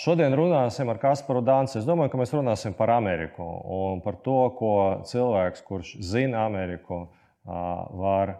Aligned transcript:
Šodien 0.00 0.32
runāsim 0.32 0.88
ar 0.88 0.96
Kasparu 0.96 1.42
Dānsu. 1.44 1.76
Es 1.76 1.84
domāju, 1.84 2.14
ka 2.14 2.18
mēs 2.22 2.30
runāsim 2.32 2.72
par 2.72 2.88
Ameriku 2.94 3.44
un 3.44 4.00
par 4.00 4.16
to, 4.24 4.38
ko 4.56 4.70
cilvēks, 5.04 5.60
kurš 5.66 5.90
zina 6.00 6.46
Ameriku, 6.46 7.02
var 7.44 8.38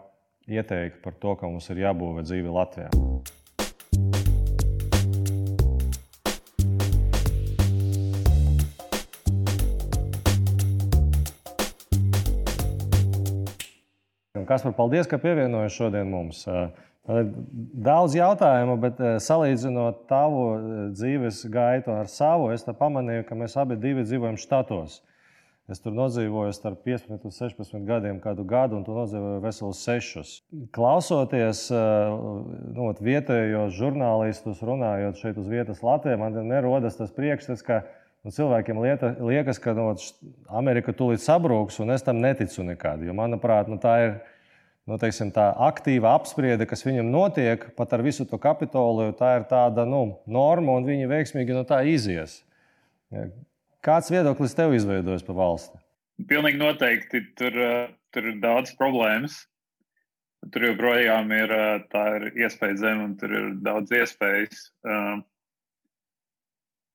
ieteikt 0.49 1.03
par 1.03 1.13
to, 1.21 1.35
ka 1.37 1.45
mums 1.45 1.69
ir 1.69 1.83
jābūvē 1.83 2.25
dzīve 2.25 2.49
Latvijā. 2.57 2.89
Kaspar, 14.49 14.73
paldies, 14.73 15.05
ka 15.05 15.21
pievienojies 15.21 15.77
šodien 15.77 16.09
mums. 16.09 16.47
Daudz 17.03 18.13
jautājumu, 18.15 18.77
bet 18.79 18.99
salīdzinot 19.25 20.05
tavu 20.07 20.43
dzīves 20.95 21.41
gaitu 21.51 21.91
ar 21.91 22.07
savu, 22.07 22.53
es 22.55 22.63
pamanīju, 22.63 23.25
ka 23.27 23.35
mēs 23.35 23.57
abi 23.59 23.75
dzīvojam 23.75 24.39
štatos. 24.39 25.01
Es 25.71 25.79
tur 25.79 25.93
nodzīvoju 25.95 26.51
starp 26.55 26.81
15 26.83 27.23
un 27.27 27.31
16 27.31 27.85
gadiem, 27.87 28.17
kādu 28.23 28.43
gadu, 28.47 28.75
un 28.79 28.83
tu 28.83 28.95
nodzīvoji 28.95 29.43
veselus 29.43 29.83
sešus. 29.83 30.31
Klausoties 30.75 31.69
nu, 31.71 32.89
vietējos 33.03 33.75
žurnālistus, 33.75 34.63
runājot 34.63 35.19
šeit 35.19 35.39
uz 35.39 35.47
vietas 35.51 35.83
Latvijā, 35.83 36.17
man 36.19 36.35
nerodas 36.47 36.99
tas 36.99 37.15
priekšstats, 37.15 37.63
ka 37.63 37.81
nu, 38.23 38.31
cilvēkiem 38.35 38.79
lieta, 38.83 39.13
liekas, 39.23 39.59
ka 39.63 39.75
nu, 39.75 39.89
Amerika 40.51 40.95
tūlīt 40.95 41.23
sabrūks, 41.23 41.79
un 41.83 41.95
es 41.95 42.03
tam 42.03 42.19
neticu 42.23 42.67
nekad. 42.67 43.03
Jo, 43.07 43.15
manuprāt, 43.15 43.71
nu, 43.71 43.79
tā 43.79 43.95
ir 44.03 44.15
nu, 44.89 44.97
teiksim, 44.99 45.31
tā 45.35 45.49
aktīva 45.67 46.13
apspriede, 46.17 46.67
kas 46.69 46.83
viņam 46.85 47.11
notiek 47.13 47.65
pat 47.77 47.95
ar 47.95 48.03
visu 48.05 48.25
to 48.27 48.39
kapitolu, 48.41 49.11
tā 49.19 49.37
ir 49.39 49.47
tāda 49.51 49.85
nu, 49.87 50.03
norma, 50.27 50.77
un 50.79 50.87
viņi 50.87 51.09
veiksmīgi 51.11 51.55
no 51.55 51.63
tā 51.67 51.83
izies. 51.87 52.41
Kāds 53.83 54.11
viedoklis 54.11 54.55
tev 54.57 54.75
izveidojas 54.75 55.25
par 55.27 55.39
valsti? 55.39 55.79
Pilnīgi 56.29 56.59
noteikti 56.61 57.23
tur, 57.39 57.57
tur 58.13 58.29
ir 58.29 58.39
daudz 58.43 58.75
problēmas. 58.79 59.43
Tur 60.51 60.65
joprojām 60.67 61.29
ir, 61.31 61.51
ir 62.17 62.25
iespēja 62.43 62.75
zem, 62.81 63.03
un 63.05 63.13
tur 63.19 63.31
ir 63.31 63.45
daudz 63.63 63.93
iespējas. 63.95 64.65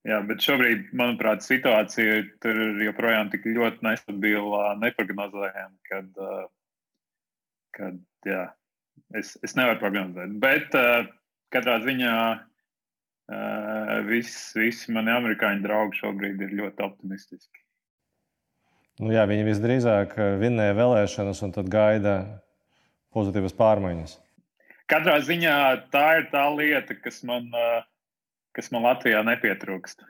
Jā, 0.09 0.19
bet 0.29 0.45
šobrīd, 0.45 0.91
manuprāt, 0.97 1.43
situācija 1.45 2.21
tur 2.45 2.61
ir 2.67 2.83
joprojām 2.87 3.33
tik 3.33 3.49
ļoti 3.49 3.85
nestabila, 3.85 4.75
neprognozējama, 4.81 5.75
kad 5.89 6.21
uh, 6.23 6.45
kad 7.77 7.99
jā, 8.27 8.45
es, 9.19 9.37
es 9.45 9.57
nevaru 9.59 9.81
prognozēt. 9.83 10.35
Bet 10.43 10.75
uh, 10.79 11.07
katrā 11.55 11.79
ziņā 11.85 12.17
uh, 12.35 13.95
visi, 14.09 14.59
visi 14.59 14.95
mani 14.95 15.15
amerikāņu 15.15 15.65
draugi 15.67 16.03
šobrīd 16.03 16.45
ir 16.45 16.55
ļoti 16.63 16.87
optimistiski. 16.87 17.65
Nu, 18.99 19.13
jā, 19.15 19.29
viņi 19.31 19.47
visdrīzāk 19.47 20.17
vinnēja 20.41 20.75
vēlēšanas 20.75 21.45
un 21.47 21.53
tad 21.55 21.69
gaida 21.71 22.17
pozitīvas 23.15 23.55
pārmaiņas. 23.59 24.17
Katrā 24.91 25.19
ziņā 25.23 25.55
tā 25.93 26.07
ir 26.19 26.27
tā 26.33 26.43
lieta, 26.57 26.97
kas 26.99 27.21
man, 27.29 27.47
kas 28.57 28.73
man 28.75 28.89
Latvijā 28.89 29.21
nepietrūkst. 29.29 30.03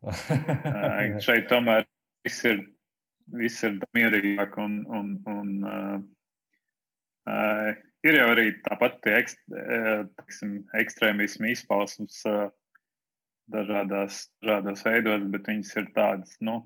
šeit 1.26 1.46
tomēr 1.50 1.84
viss 2.24 2.44
ir, 2.48 2.62
viss 3.36 3.64
ir 3.66 3.76
mierīgāk 3.96 4.56
un, 4.58 4.80
un, 4.88 5.10
un 5.28 5.50
uh, 7.28 7.70
ir 8.06 8.16
jau 8.20 8.30
arī 8.32 8.46
tāpat 8.64 9.00
tie 9.04 9.18
ekst, 9.20 9.40
tiksim, 10.22 10.56
ekstrēmismu 10.80 11.50
izpausmes 11.52 12.22
uh, 12.30 12.48
dažādās, 13.52 14.26
dažādos 14.44 14.84
veidos, 14.86 15.24
bet 15.32 15.48
viņas 15.50 15.72
ir 15.80 15.88
tādas, 15.96 16.36
nu, 16.44 16.60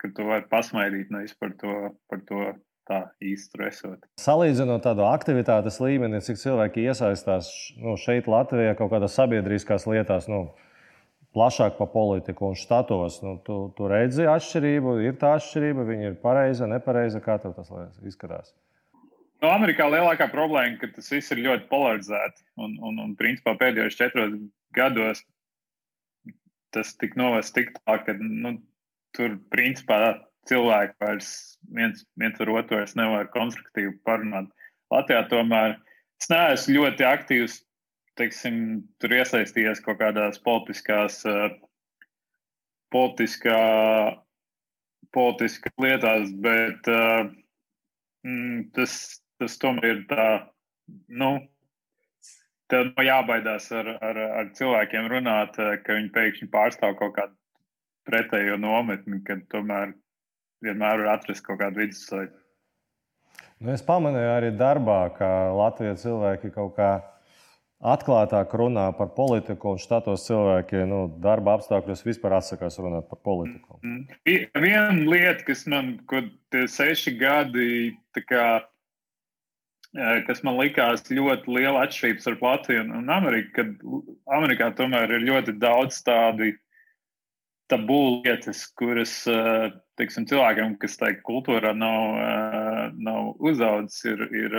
ka 0.00 0.10
tu 0.16 0.26
vari 0.28 0.46
pasmaidīt 0.50 1.12
nevis 1.14 1.36
par 1.38 1.54
to, 1.60 1.74
par 2.10 2.22
to 2.28 2.46
tā 2.88 3.00
īsti 3.24 3.62
esot. 3.68 4.04
Salīdzinot 4.20 4.84
tādu 4.84 5.06
aktivitātes 5.08 5.80
līmeni, 5.80 6.20
cik 6.24 6.40
cilvēki 6.40 6.84
iesaistās 6.90 7.48
nu, 7.80 7.96
šeit, 8.00 8.28
Latvijā, 8.28 8.74
kaut 8.78 8.92
kādās 8.92 9.16
sabiedriskās 9.16 9.86
lietās, 9.88 10.28
nu, 10.28 10.46
plašāk 11.34 11.78
par 11.78 11.90
politiku 11.94 12.50
un 12.50 12.58
štatos, 12.58 13.22
nu, 13.24 13.38
tu, 13.46 13.58
tu 13.76 13.88
redzi 13.90 14.28
atšķirību, 14.30 14.98
ir 15.06 15.16
tā 15.20 15.34
atšķirība, 15.38 15.88
viņa 15.88 16.10
ir 16.10 16.20
pareiza, 16.22 16.68
nepareiza, 16.70 17.22
kā 17.24 17.40
tev 17.42 17.56
tas 17.56 17.72
izskatās. 18.04 18.52
Nu, 19.44 19.50
Amerikā 19.52 19.84
lielākā 19.92 20.30
problēma 20.32 20.70
ir, 20.72 20.76
ka 20.80 20.88
tas 20.96 21.10
viss 21.12 21.32
ir 21.34 21.42
ļoti 21.44 21.66
polarizēts. 21.68 22.46
Un, 22.64 22.78
un, 22.80 23.00
un 23.02 23.10
principā 23.18 23.52
pēdējos 23.60 23.98
četros 23.98 24.38
gados 24.72 25.18
tas 26.72 26.92
tika 26.96 27.18
novests 27.20 27.52
tik 27.52 27.74
tālu, 27.76 28.00
ka 28.06 28.14
nu, 28.22 28.54
tur 29.12 29.34
principā 29.52 29.98
cilvēki 30.48 30.96
vairs 31.04 31.28
viens, 31.76 32.06
viens 32.16 32.40
ar 32.40 32.52
otru 32.54 32.78
nevar 32.96 33.28
konstruktīvi 33.34 33.92
parunāt. 34.08 34.48
Latvijā 34.94 35.26
tomēr 35.28 35.76
es 35.76 36.30
neesmu 36.32 36.78
ļoti 36.78 37.06
aktīvs, 37.08 37.58
teiksim, 38.16 38.62
tur 38.96 39.12
iesaistījies 39.12 39.84
kaut 39.84 40.00
kādās 40.00 40.40
politiskās, 40.46 41.18
uh, 41.28 41.50
politiskā, 42.96 43.60
politiskās 45.12 45.76
lietās, 45.84 46.32
bet 46.48 46.88
uh, 46.88 47.28
tas 48.72 48.96
tas 49.40 49.56
tomēr 49.62 49.90
ir 49.90 50.04
tā, 50.10 50.26
nu, 51.08 51.32
tad 52.72 52.92
no 52.92 53.06
jābaidās 53.06 53.70
ar, 53.76 53.90
ar, 54.02 54.20
ar 54.42 54.52
cilvēkiem 54.58 55.08
runāt, 55.12 55.58
eh, 55.58 55.76
ka 55.84 55.98
viņi 55.98 56.12
pēkšņi 56.14 56.50
pārstāv 56.52 56.96
kaut 57.00 57.16
kādu 57.18 57.36
pretējo 58.08 58.58
nometni, 58.60 59.22
kad 59.26 59.44
tomēr 59.52 59.94
vienmēr 60.64 61.04
var 61.04 61.16
atrast 61.18 61.44
kaut 61.46 61.60
kādu 61.62 61.84
vidusceļu. 61.84 62.32
Nu, 63.64 63.72
es 63.72 63.84
pamanīju 63.86 64.30
arī 64.34 64.52
darbā, 64.58 65.00
ka 65.16 65.28
Latvijas 65.54 66.02
cilvēki 66.04 66.50
kaut 66.54 66.74
kā 66.76 66.90
atklātāk 67.84 68.52
runā 68.56 68.86
par 68.96 69.10
politiku, 69.16 69.74
un 69.74 69.80
štatos 69.80 70.24
cilvēki 70.26 70.84
nu, 70.88 71.04
darba 71.22 71.58
apstākļos 71.58 72.04
vispār 72.06 72.38
atsakās 72.38 72.78
runāt 72.80 73.08
par 73.10 73.20
politiku. 73.24 73.78
Mm. 73.84 74.04
Viena 74.64 75.08
lieta, 75.10 75.44
kas 75.46 75.66
man, 75.70 75.94
kad 76.10 76.28
seši 76.52 77.16
gadi, 77.20 77.68
tā 78.16 78.24
kā 78.28 78.46
kas 79.94 80.42
man 80.46 80.58
likās 80.58 81.04
ļoti 81.06 81.54
liela 81.54 81.84
atšķirība 81.86 82.22
starp 82.22 82.42
Latviju 82.42 82.84
un, 82.98 83.10
Ameriku, 83.14 83.50
kad 83.54 83.84
Amerikā 84.34 84.72
tomēr 84.74 85.12
ir 85.14 85.26
ļoti 85.28 85.54
daudz 85.62 86.00
tādu 86.06 86.50
tabū 87.70 88.00
lietas, 88.24 88.64
kuras 88.76 89.20
teiksim, 89.98 90.26
cilvēkiem, 90.28 90.74
kas 90.82 90.98
tajā 91.00 91.20
kultūrā 91.24 91.72
nav, 91.78 92.18
nav 92.98 93.30
uzaugusi, 93.38 94.10
ir, 94.10 94.26
ir 94.34 94.58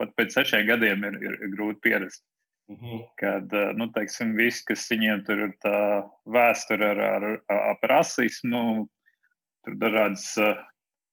pat 0.00 0.12
pēc 0.18 0.34
sešiem 0.40 0.66
gadiem 0.68 1.06
ir, 1.08 1.18
ir, 1.22 1.38
ir 1.38 1.54
grūti 1.54 1.80
pierast. 1.86 2.24
Mm 2.70 2.76
-hmm. 2.76 3.00
Kad 3.18 3.54
nu, 3.78 3.88
teiksim, 3.94 4.36
viss, 4.36 4.64
kas 4.64 4.86
viņiem 4.90 5.24
tur 5.26 5.38
ir 5.46 5.52
tā 5.62 6.02
vēsture 6.26 6.90
ar, 6.90 6.98
ar, 6.98 7.24
ar 7.48 7.88
rasismu, 7.90 8.88
tur 9.64 9.74
dažādas 9.78 10.26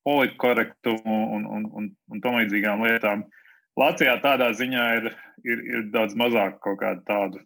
politkorektumu 0.03 1.17
un, 1.35 1.45
un, 1.45 1.65
un, 1.73 1.89
un 2.09 2.21
tam 2.21 2.37
līdzīgām 2.37 2.85
lietām. 2.85 3.25
Uh, 3.25 3.39
Latvijā 3.79 4.17
tādā 4.23 4.49
ziņā 4.59 4.85
ir, 4.99 5.11
ir, 5.47 5.61
ir 5.73 5.85
daudz 5.93 6.17
mazāk 6.19 6.59
kaut 6.65 6.81
kādu 6.81 7.05
tādu. 7.07 7.43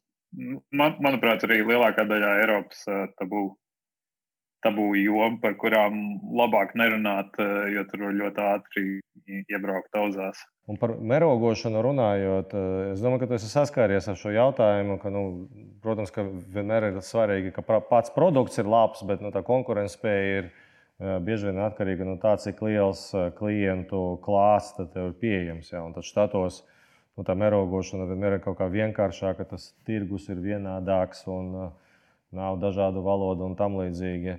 Man, 0.73 0.95
manuprāt, 1.03 1.43
arī 1.45 1.61
lielākā 1.61 2.07
daļā 2.09 2.31
Eiropas 2.41 2.79
tabū, 3.19 3.43
tabū 4.65 4.87
joma, 4.97 5.37
par 5.43 5.53
kurām 5.61 5.99
labāk 6.33 6.73
nerunāt, 6.79 7.37
jo 7.69 7.83
tur 7.91 8.07
var 8.07 8.17
ļoti 8.17 8.43
ātri 8.47 8.85
iebraukt 9.43 9.93
auzās. 9.99 10.41
Un 10.71 10.79
par 10.79 10.95
mērogošanu 10.95 11.83
runājot, 11.83 12.53
es 12.93 13.03
domāju, 13.03 13.25
ka 13.25 13.29
tu 13.29 13.37
esi 13.37 13.51
saskāries 13.51 14.07
ar 14.09 14.17
šo 14.17 14.31
jautājumu. 14.33 14.97
Ka, 15.01 15.11
nu, 15.13 15.23
protams, 15.83 16.13
ka 16.15 16.25
vienmēr 16.25 16.89
ir 16.89 17.01
svarīgi, 17.03 17.51
ka 17.53 17.65
pats 17.91 18.13
produkts 18.15 18.61
ir 18.63 18.71
labs, 18.71 19.03
bet 19.05 19.21
nu, 19.21 19.29
tā 19.35 19.43
konkurence 19.45 19.99
spēja 19.99 20.37
ir 20.39 20.51
bieži 21.23 21.49
vien 21.49 21.59
atkarīga 21.65 22.05
no 22.07 22.15
tā, 22.21 22.35
cik 22.39 22.61
liels 22.65 23.07
klientu 23.37 24.03
klāsts 24.23 24.79
tev 24.93 25.09
ir 25.09 25.17
pieejams. 25.19 25.71
Ja? 25.73 25.83
Tad 25.95 26.07
štatos 26.07 26.61
nu, 27.17 27.25
tā 27.27 27.35
mērogošana 27.37 28.07
vienmēr 28.09 28.37
ir 28.37 28.43
kaut 28.45 28.57
kā 28.61 28.69
vienkāršāka, 28.71 29.47
tas 29.49 29.71
tirgus 29.87 30.29
ir 30.31 30.41
vienādāks 30.43 31.25
un 31.31 31.53
nav 32.33 32.59
dažādu 32.61 33.03
valodu 33.05 33.45
un 33.47 33.57
tam 33.59 33.77
līdzīgi. 33.81 34.37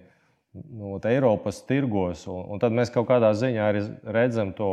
Nu, 0.54 0.94
Eiropas 1.10 1.64
tirgos, 1.66 2.28
un, 2.30 2.44
un 2.54 2.62
tad 2.62 2.74
mēs 2.74 2.92
kaut 2.94 3.08
kādā 3.08 3.32
ziņā 3.34 3.66
arī 3.72 3.82
redzam 4.06 4.52
to 4.54 4.70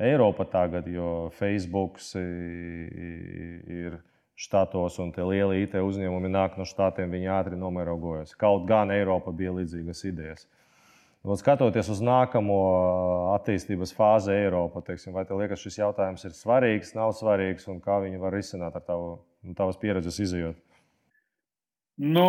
Eiropu 0.00 0.46
tagad, 0.50 0.88
jo 0.88 1.28
Facebook 1.36 2.00
ir 2.16 4.00
štatos 4.34 4.96
un 4.98 5.12
tie 5.14 5.22
lielie 5.22 5.62
IT 5.62 5.76
uzņēmumi 5.78 6.32
nāk 6.32 6.56
no 6.58 6.66
štatiem, 6.66 7.12
viņi 7.14 7.30
ātri 7.30 7.60
nomērogojas. 7.60 8.34
Kaut 8.40 8.64
gan 8.66 8.90
Eiropa 8.90 9.30
bija 9.36 9.52
līdzīgas 9.54 10.02
idejas. 10.08 10.48
Un 11.24 11.38
skatoties 11.40 11.88
uz 11.88 12.02
nākamo 12.04 12.58
attīstības 13.32 13.94
fāzi 13.96 14.34
Eiropā, 14.34 14.82
teiksim, 14.84 15.14
vai 15.16 15.22
tev 15.24 15.38
liekas, 15.40 15.62
šis 15.64 15.78
jautājums 15.80 16.26
ir 16.28 16.34
svarīgs, 16.36 16.92
nav 16.98 17.14
svarīgs 17.16 17.64
un 17.72 17.78
kā 17.80 17.96
viņi 18.02 18.20
var 18.20 18.36
risināt 18.36 18.76
ar 18.76 18.84
tavu, 18.84 19.14
tavas 19.56 19.80
pieredzes 19.80 20.20
izjūtu? 20.20 20.60
Nu, 22.04 22.28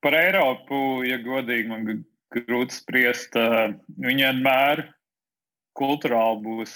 par 0.00 0.16
Eiropu, 0.16 1.02
ja 1.04 1.18
godīgi, 1.20 1.68
man 1.68 2.04
grūti 2.32 2.78
spriest. 2.78 3.36
Viņa 3.36 4.32
vienmēr 4.32 4.86
kultūrāli 5.76 6.40
būs 6.46 6.74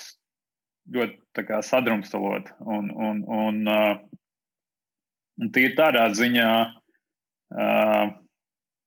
ļoti 0.92 1.46
kā, 1.48 1.62
sadrumstalot. 1.64 2.52
Un, 2.60 2.92
un, 2.92 3.24
un, 3.24 3.60
un 5.38 5.52
tīri 5.54 5.76
tādā 5.78 6.08
ziņā, 6.18 6.52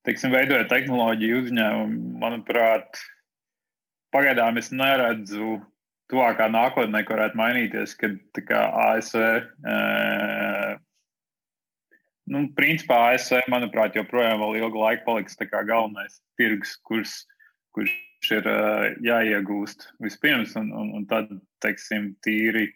teiksim, 0.08 0.34
veidojot 0.34 0.70
tehnoloģiju 0.72 1.42
uzņēmumu, 1.44 2.14
manuprāt, 2.22 3.02
pagaidām 4.16 4.60
es 4.62 4.72
neredzu 4.74 5.60
tuvākā 6.12 6.50
nākotnē, 6.52 7.04
ka 7.06 7.16
varētu 7.16 7.40
mainīties, 7.40 7.96
kad 8.00 8.18
kā, 8.48 8.66
ASV. 8.92 9.24
E, 9.72 9.76
nu, 12.34 12.46
principā 12.58 13.00
ASV, 13.14 13.46
manuprāt, 13.52 13.96
joprojām 14.00 14.42
vēl 14.44 14.60
ilgu 14.64 14.84
laiku 14.84 15.08
paliks 15.08 15.40
galvenais 15.40 16.20
tirgus, 16.40 16.76
kurš, 16.88 17.16
kurš 17.76 17.96
ir 18.36 18.46
uh, 18.50 18.92
jāiegūst 19.02 19.88
vispirms, 20.04 20.54
un, 20.60 20.70
un, 20.78 20.92
un 21.00 21.08
tad, 21.10 21.32
teiksim, 21.64 22.12
tīri 22.26 22.68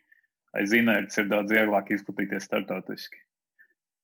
aiz 0.55 0.73
inerces 0.73 1.21
ir 1.21 1.29
daudz 1.29 1.53
vieglāk 1.53 1.91
izplatīties 1.93 2.47
starptautiski. 2.47 3.24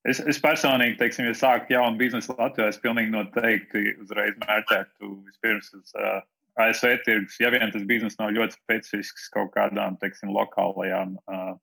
Es, 0.08 0.18
es 0.26 0.40
personīgi, 0.42 0.98
teiksim, 0.98 1.28
ja 1.30 1.36
sāku 1.38 1.76
jaunu 1.76 2.00
biznesu 2.00 2.34
Latvijā, 2.34 2.72
es 2.72 2.80
pilnīgi 2.82 3.14
noteikti 3.14 3.84
uzreiz 4.02 4.38
mērķētu 4.42 5.10
vispirms 5.28 5.68
uz 5.78 5.92
uh, 5.94 6.24
ASV 6.62 6.96
tirgus, 7.06 7.38
ja 7.40 7.52
vien 7.54 7.70
tas 7.74 7.86
bizness 7.88 8.18
nav 8.20 8.34
ļoti 8.34 8.58
specifisks 8.58 9.30
kaut 9.34 9.54
kādām, 9.54 10.00
teiksim, 10.02 10.34
lokālajām 10.34 11.14
uh, 11.22 11.54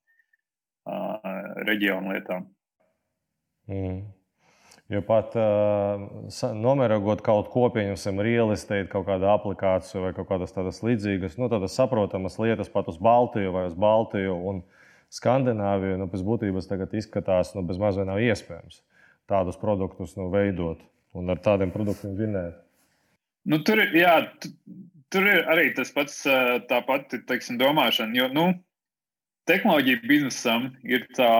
uh, 0.87 1.35
reģionu 1.67 2.15
lietām. 2.15 2.47
Mm. 3.69 4.07
Jo 4.89 5.03
pat 5.05 5.35
uh, 5.37 6.07
nomērogot 6.57 7.21
kaut 7.27 7.51
ko, 7.53 7.67
pieņemsim, 7.75 8.23
real 8.25 8.55
estate, 8.55 8.87
kaut 8.89 9.05
kādu 9.11 9.29
aplikāciju 9.29 10.07
vai 10.07 10.15
kaut 10.17 10.31
kādas 10.31 10.55
tādas 10.55 10.79
līdzīgas, 10.87 11.37
nu, 11.37 11.51
tādas 11.53 11.75
saprotamas 11.77 12.39
lietas 12.41 12.71
pat 12.73 12.89
uz 12.89 12.97
Baltiju 13.03 13.53
vai 13.53 13.67
uz 13.69 13.77
Baltiju 13.77 14.39
un 14.49 14.63
Skandināviju, 15.15 15.97
nu, 16.01 16.07
pēc 16.13 16.23
būtības 16.27 16.69
tagad 16.69 16.93
izskatās, 16.99 17.55
nu, 17.57 17.65
bez 17.67 17.81
mazliet 17.81 18.09
nav 18.11 18.21
iespējams 18.21 18.83
tādus 19.29 19.59
produktus 19.61 20.15
nu, 20.17 20.29
veidot 20.33 20.81
un 21.17 21.33
ar 21.33 21.41
tādiem 21.45 21.73
produktiem 21.73 22.17
vinēt. 22.19 22.57
Nu, 23.49 23.61
tur, 23.65 23.81
jā, 23.97 24.15
tur 25.13 25.29
ir 25.29 25.47
arī 25.49 25.71
tas 25.77 25.93
pats, 25.95 26.21
tā 26.69 26.81
pati 26.85 27.21
teiksim, 27.29 27.57
domāšana. 27.61 28.17
Jo 28.17 28.29
nu, 28.33 28.47
tehnoloģija 29.49 30.05
biznesam 30.05 30.71
ir 30.85 31.07
tā 31.17 31.33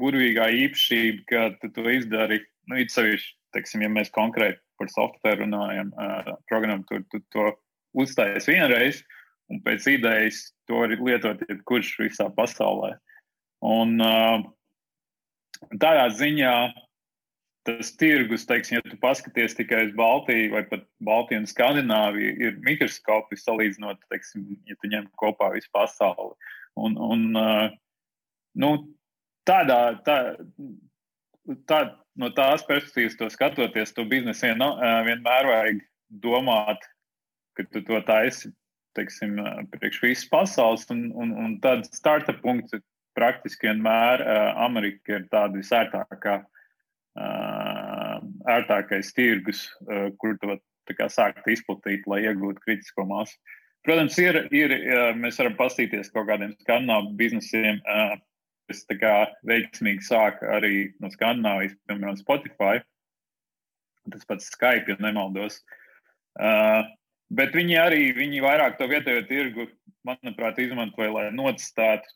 burvīgā 0.00 0.50
īpašība, 0.66 1.24
ka 1.30 1.44
tu 1.62 1.72
to 1.76 1.88
izdari 1.92 2.42
nu, 2.68 2.78
it 2.80 2.92
sevišķi, 2.92 3.32
teiksim, 3.56 3.84
ja 3.84 3.90
mēs 3.92 4.12
konkrēti 4.12 4.60
par 4.80 4.90
software 4.92 5.40
runājam, 5.40 5.92
uh, 5.96 6.34
programmu, 6.50 6.84
tur 6.88 7.04
tu 7.12 7.22
to 7.32 7.48
uzstājas 7.98 8.48
vienreiz, 8.50 9.02
un 9.52 9.60
pēc 9.64 9.86
idejas 9.92 10.46
to 10.68 10.80
var 10.80 10.94
lietot 10.96 11.42
jebkurš 11.48 11.92
visā 12.00 12.28
pasaulē. 12.36 12.94
Un 13.62 14.00
uh, 14.02 14.40
tādā 15.82 16.08
ziņā 16.16 16.54
tas 17.66 17.92
tirgus, 17.94 18.46
teiksim, 18.48 18.80
ja 18.80 18.82
tu 18.82 18.96
paskaties 18.98 19.54
tikai 19.54 19.84
uz 19.86 19.92
Baltiju 19.94 20.50
vai 20.56 20.64
pat 20.66 20.82
Baltiju 21.06 21.44
un 21.44 21.46
Skandināviju, 21.46 22.32
ir 22.42 22.56
mikroskopi 22.66 23.38
salīdzinot, 23.38 24.00
teiksim, 24.10 24.48
ja 24.66 24.74
tu 24.80 24.90
ņem 24.90 25.06
kopā 25.20 25.52
visu 25.54 25.70
pasauli. 25.74 26.34
Un, 26.82 26.96
un 26.98 27.28
uh, 27.38 27.68
nu, 28.58 28.72
tādā, 29.46 29.78
tā, 30.08 30.16
tā, 31.70 31.84
no 32.18 32.32
tās 32.34 32.66
perspektīvas, 32.66 33.14
to 33.20 33.30
skatoties, 33.30 33.94
to 33.94 34.08
biznesu 34.10 34.48
vien, 34.48 34.66
vienmēr 35.06 35.50
vajag 35.52 35.86
domāt, 36.24 36.82
ka 37.54 37.68
tu 37.70 37.84
to 37.86 38.00
taisi 38.08 38.50
teiksim, 38.96 39.36
priekš 39.72 40.00
visas 40.02 40.28
pasaules, 40.30 40.86
un, 40.92 41.06
un, 41.16 41.32
un 41.44 41.54
tad 41.64 41.86
starta 41.90 42.34
punkts 42.42 42.76
praktiski 43.16 43.68
vienmēr 43.68 44.22
Amerika 44.64 45.18
ir 45.18 45.26
tāda 45.32 45.58
visērtākā, 45.58 46.38
ērtākais 48.54 49.12
tirgus, 49.16 49.66
kur 50.20 50.38
tu 50.40 50.96
kā, 50.96 51.08
sākt 51.12 51.48
izplatīt, 51.52 52.06
lai 52.08 52.22
iegūtu 52.24 52.64
kritisko 52.64 53.04
masu. 53.08 53.36
Protams, 53.84 54.16
ir, 54.22 54.38
ir, 54.54 54.72
mēs 55.18 55.40
varam 55.42 55.58
pastīties 55.58 56.12
kaut 56.14 56.28
kādiem 56.30 56.54
skandināvu 56.62 57.16
biznesiem, 57.18 57.82
kas 58.70 58.84
veiksmīgi 59.48 60.06
sāka 60.06 60.54
arī 60.56 60.92
no 61.02 61.10
Skandinavijas, 61.12 61.76
piemēram, 61.88 62.18
Spotify. 62.20 62.80
Tas 64.10 64.26
pats 64.26 64.48
Skype, 64.50 64.90
ja 64.90 64.96
nemaldos. 65.02 65.60
Uh, 66.38 66.82
bet 67.32 67.54
viņi 67.56 67.78
arī 67.80 68.02
viņi 68.16 68.42
vairāk 68.44 68.76
to 68.78 68.88
vietējo 68.90 69.24
tirgu, 69.28 69.68
manuprāt, 70.06 70.58
izmantoja, 70.62 71.10
lai 71.14 71.24
nocistētu 71.34 72.10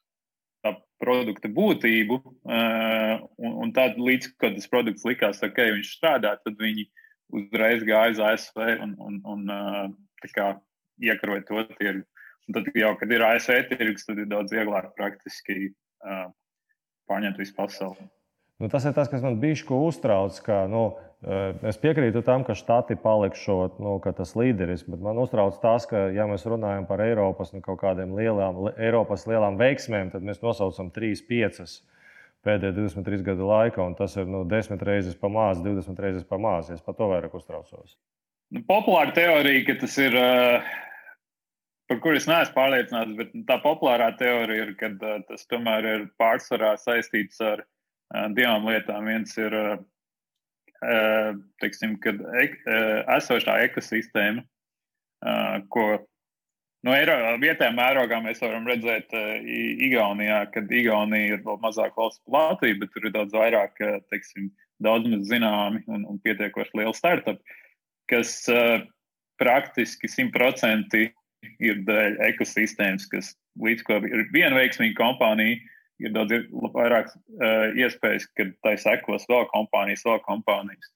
tā 0.65 0.75
produkta 1.03 1.51
būtību. 1.53 2.19
Un, 2.47 3.53
un 3.65 3.75
tad, 3.77 4.01
līdz 4.01 4.33
kad 4.43 4.57
tas 4.59 4.71
produkts 4.71 5.07
likās, 5.07 5.43
ok, 5.45 5.61
viņš 5.79 5.93
strādā, 5.99 6.35
tad 6.43 6.59
viņi 6.61 6.89
uzreiz 7.37 7.85
gāja 7.87 8.15
uz 8.15 8.23
ASV 8.31 8.63
un, 8.85 8.97
un, 9.03 9.21
un 9.27 9.47
kā, 10.35 10.53
iekaroja 11.03 11.47
to 11.49 11.65
tirgu. 11.77 12.05
Un 12.47 12.55
tad, 12.55 12.69
jau, 12.79 12.93
kad 12.99 13.11
ir 13.11 13.25
ASV 13.27 13.63
tirgus, 13.73 14.07
tad 14.07 14.21
ir 14.23 14.29
daudz 14.31 14.55
vieglāk 14.55 14.93
praktiski 14.99 15.73
pārņemt 17.11 17.41
visu 17.43 17.55
pasauli. 17.57 18.11
Nu, 18.63 18.71
tas 18.73 18.87
ir 18.89 18.95
tas, 18.97 19.11
kas 19.13 19.25
man 19.25 19.37
bija 19.41 19.77
uztrauc. 19.77 20.39
Ka, 20.45 20.63
nu, 20.71 20.85
es 21.69 21.77
piekrītu 21.81 22.23
tam, 22.25 22.45
ka 22.45 22.57
štati 22.57 22.97
palikšot, 23.03 23.81
nu, 23.85 23.99
ka 24.05 24.15
tas 24.17 24.33
līderis, 24.39 24.87
bet 24.89 25.03
man 25.05 25.21
uztrauc 25.21 25.59
tas, 25.61 25.85
ka, 25.91 26.07
ja 26.17 26.25
mēs 26.31 26.47
runājam 26.49 26.87
par 26.89 27.05
Eiropas 27.05 27.53
nu, 27.53 27.61
kaut 27.65 27.83
kādiem 27.83 28.17
lielām, 28.17 28.71
Eiropas 28.77 29.27
lielām 29.29 29.61
veiksmēm, 29.61 30.15
tad 30.15 30.25
mēs 30.25 30.41
nosaucam 30.45 30.89
3, 30.95 31.21
5 31.29 31.77
pēdējo 32.47 32.73
23 32.79 33.27
gadu 33.27 33.51
laikā, 33.51 33.83
un 33.83 33.97
tas 33.99 34.17
ir 34.17 34.29
nu, 34.31 34.45
10 34.49 34.83
reizes 34.87 35.19
pa 35.19 35.29
maz, 35.33 35.61
20 35.65 36.03
reizes 36.05 36.25
pa 36.25 36.39
maz. 36.41 36.71
Es 36.73 36.85
par 36.85 36.97
to 36.97 37.11
vairāk 37.11 37.35
uztraucos. 37.37 37.97
Nu, 38.55 38.63
populāra 38.69 39.13
teorija, 39.13 39.65
ka 39.67 39.81
tas 39.83 39.97
ir 39.99 40.15
uh, 40.17 40.75
par 41.91 42.03
kuru 42.05 42.21
es 42.21 42.29
neesmu 42.31 42.55
pārliecināts, 42.55 43.17
bet 43.19 43.33
tā 43.49 43.59
populārā 43.65 44.13
teorija 44.21 44.69
ir, 44.69 44.77
ka 44.79 44.93
uh, 44.95 45.17
tas 45.27 45.49
tomēr 45.51 45.91
ir 45.93 46.07
pārsvarā 46.21 46.77
saistīts 46.81 47.43
ar 47.43 47.67
divām 48.37 48.67
lietām. 48.69 49.07
Viens 49.09 49.37
ir, 49.41 49.55
teiksim, 51.63 51.97
kad 52.05 52.21
ek, 52.43 52.59
esošā 53.17 53.59
ekosistēma, 53.67 54.45
ko 55.73 55.87
no 56.87 56.95
Eiro, 56.95 57.17
vietējā 57.43 57.73
mērogā 57.75 58.21
mēs 58.23 58.43
varam 58.45 58.69
redzēt 58.69 59.15
Igaunijā, 59.89 60.45
kad 60.55 60.71
Igaunija 60.71 61.35
ir 61.35 61.45
vēl 61.47 61.59
mazāk 61.65 61.97
valsts 61.99 62.23
Latvija, 62.31 62.79
bet 62.83 62.93
tur 62.95 63.09
ir 63.09 63.17
daudz 63.17 63.35
vairāk, 63.35 63.81
teiksim, 64.13 64.53
daudz 64.85 65.09
maz 65.11 65.27
zināmi 65.33 65.83
un, 65.89 66.05
un 66.07 66.21
pietiekoši 66.23 66.79
lieli 66.79 66.95
startupi, 66.95 67.57
kas 68.13 68.45
praktiski 69.41 70.09
simtprocentīgi 70.09 71.15
ir 71.65 71.83
dēļ 71.89 72.21
ekosistēmas, 72.31 73.09
kas 73.11 73.33
līdz 73.63 73.85
ko 73.87 73.99
ir 74.05 74.27
viena 74.35 74.57
veiksmīga 74.59 74.97
kompānija, 75.01 75.59
ir 76.03 76.13
daudz 76.15 76.35
vairāk 76.75 77.09
uh, 77.13 77.73
iespējas, 77.79 78.29
ka 78.37 78.49
tai 78.67 78.77
sekos 78.81 79.27
vēl 79.31 79.49
kompānijas, 79.53 80.05
vēl 80.07 80.21
kompānijas. 80.27 80.93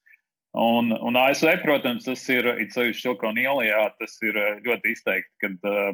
Un, 0.59 0.90
un 0.99 1.14
ASV, 1.14 1.61
protams, 1.62 2.09
tas 2.09 2.23
ir 2.33 2.49
īpaši 2.50 2.97
Silikona 2.99 3.45
ielā, 3.45 3.85
tas 4.00 4.16
ir 4.26 4.38
ļoti 4.66 4.97
izteikti, 4.97 5.30
kad 5.45 5.69
uh, 5.71 5.92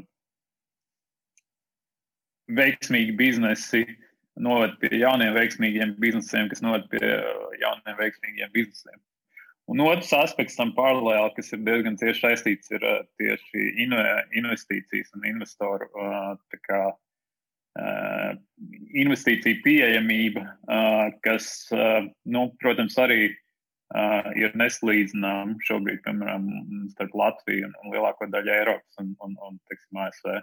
veiksmīgi 2.57 3.17
biznesi 3.19 3.85
noved 4.37 4.77
pie 4.81 5.01
jauniem 5.01 5.35
veiksmīgiem 5.37 5.97
biznesiem, 6.01 6.49
kas 6.49 6.63
noved 6.65 6.89
pie 6.93 7.05
jauniem 7.61 8.01
veiksmīgiem 8.01 8.53
biznesiem. 8.55 8.99
Un 9.67 9.83
otrs 9.83 10.13
aspekts 10.15 10.59
tam 10.59 10.71
paralēli, 10.77 11.33
kas 11.35 11.51
ir 11.53 11.65
diezgan 11.67 11.97
cieši 11.99 12.23
saistīts, 12.23 12.71
ir 12.71 12.85
tieši 13.19 13.65
investīcijas 13.83 15.11
un 15.17 15.27
investoru 15.27 15.89
kā, 16.69 16.83
uh, 17.77 18.37
investīciju 18.97 19.61
pieejamība, 19.65 20.43
kas, 21.25 21.69
nu, 22.25 22.47
protams, 22.63 22.97
arī 23.03 23.29
ir 24.41 24.55
neslīdzināma 24.59 25.61
šobrīd, 25.67 26.01
piemēram, 26.07 26.47
starp 26.95 27.15
Latviju 27.21 27.69
un, 27.69 27.93
lielāko 27.93 28.29
daļu 28.33 28.55
Eiropas 28.55 29.03
un, 29.03 29.13
un, 29.23 29.37
un 29.47 29.59
teiksim, 29.69 30.01
ASV. 30.03 30.41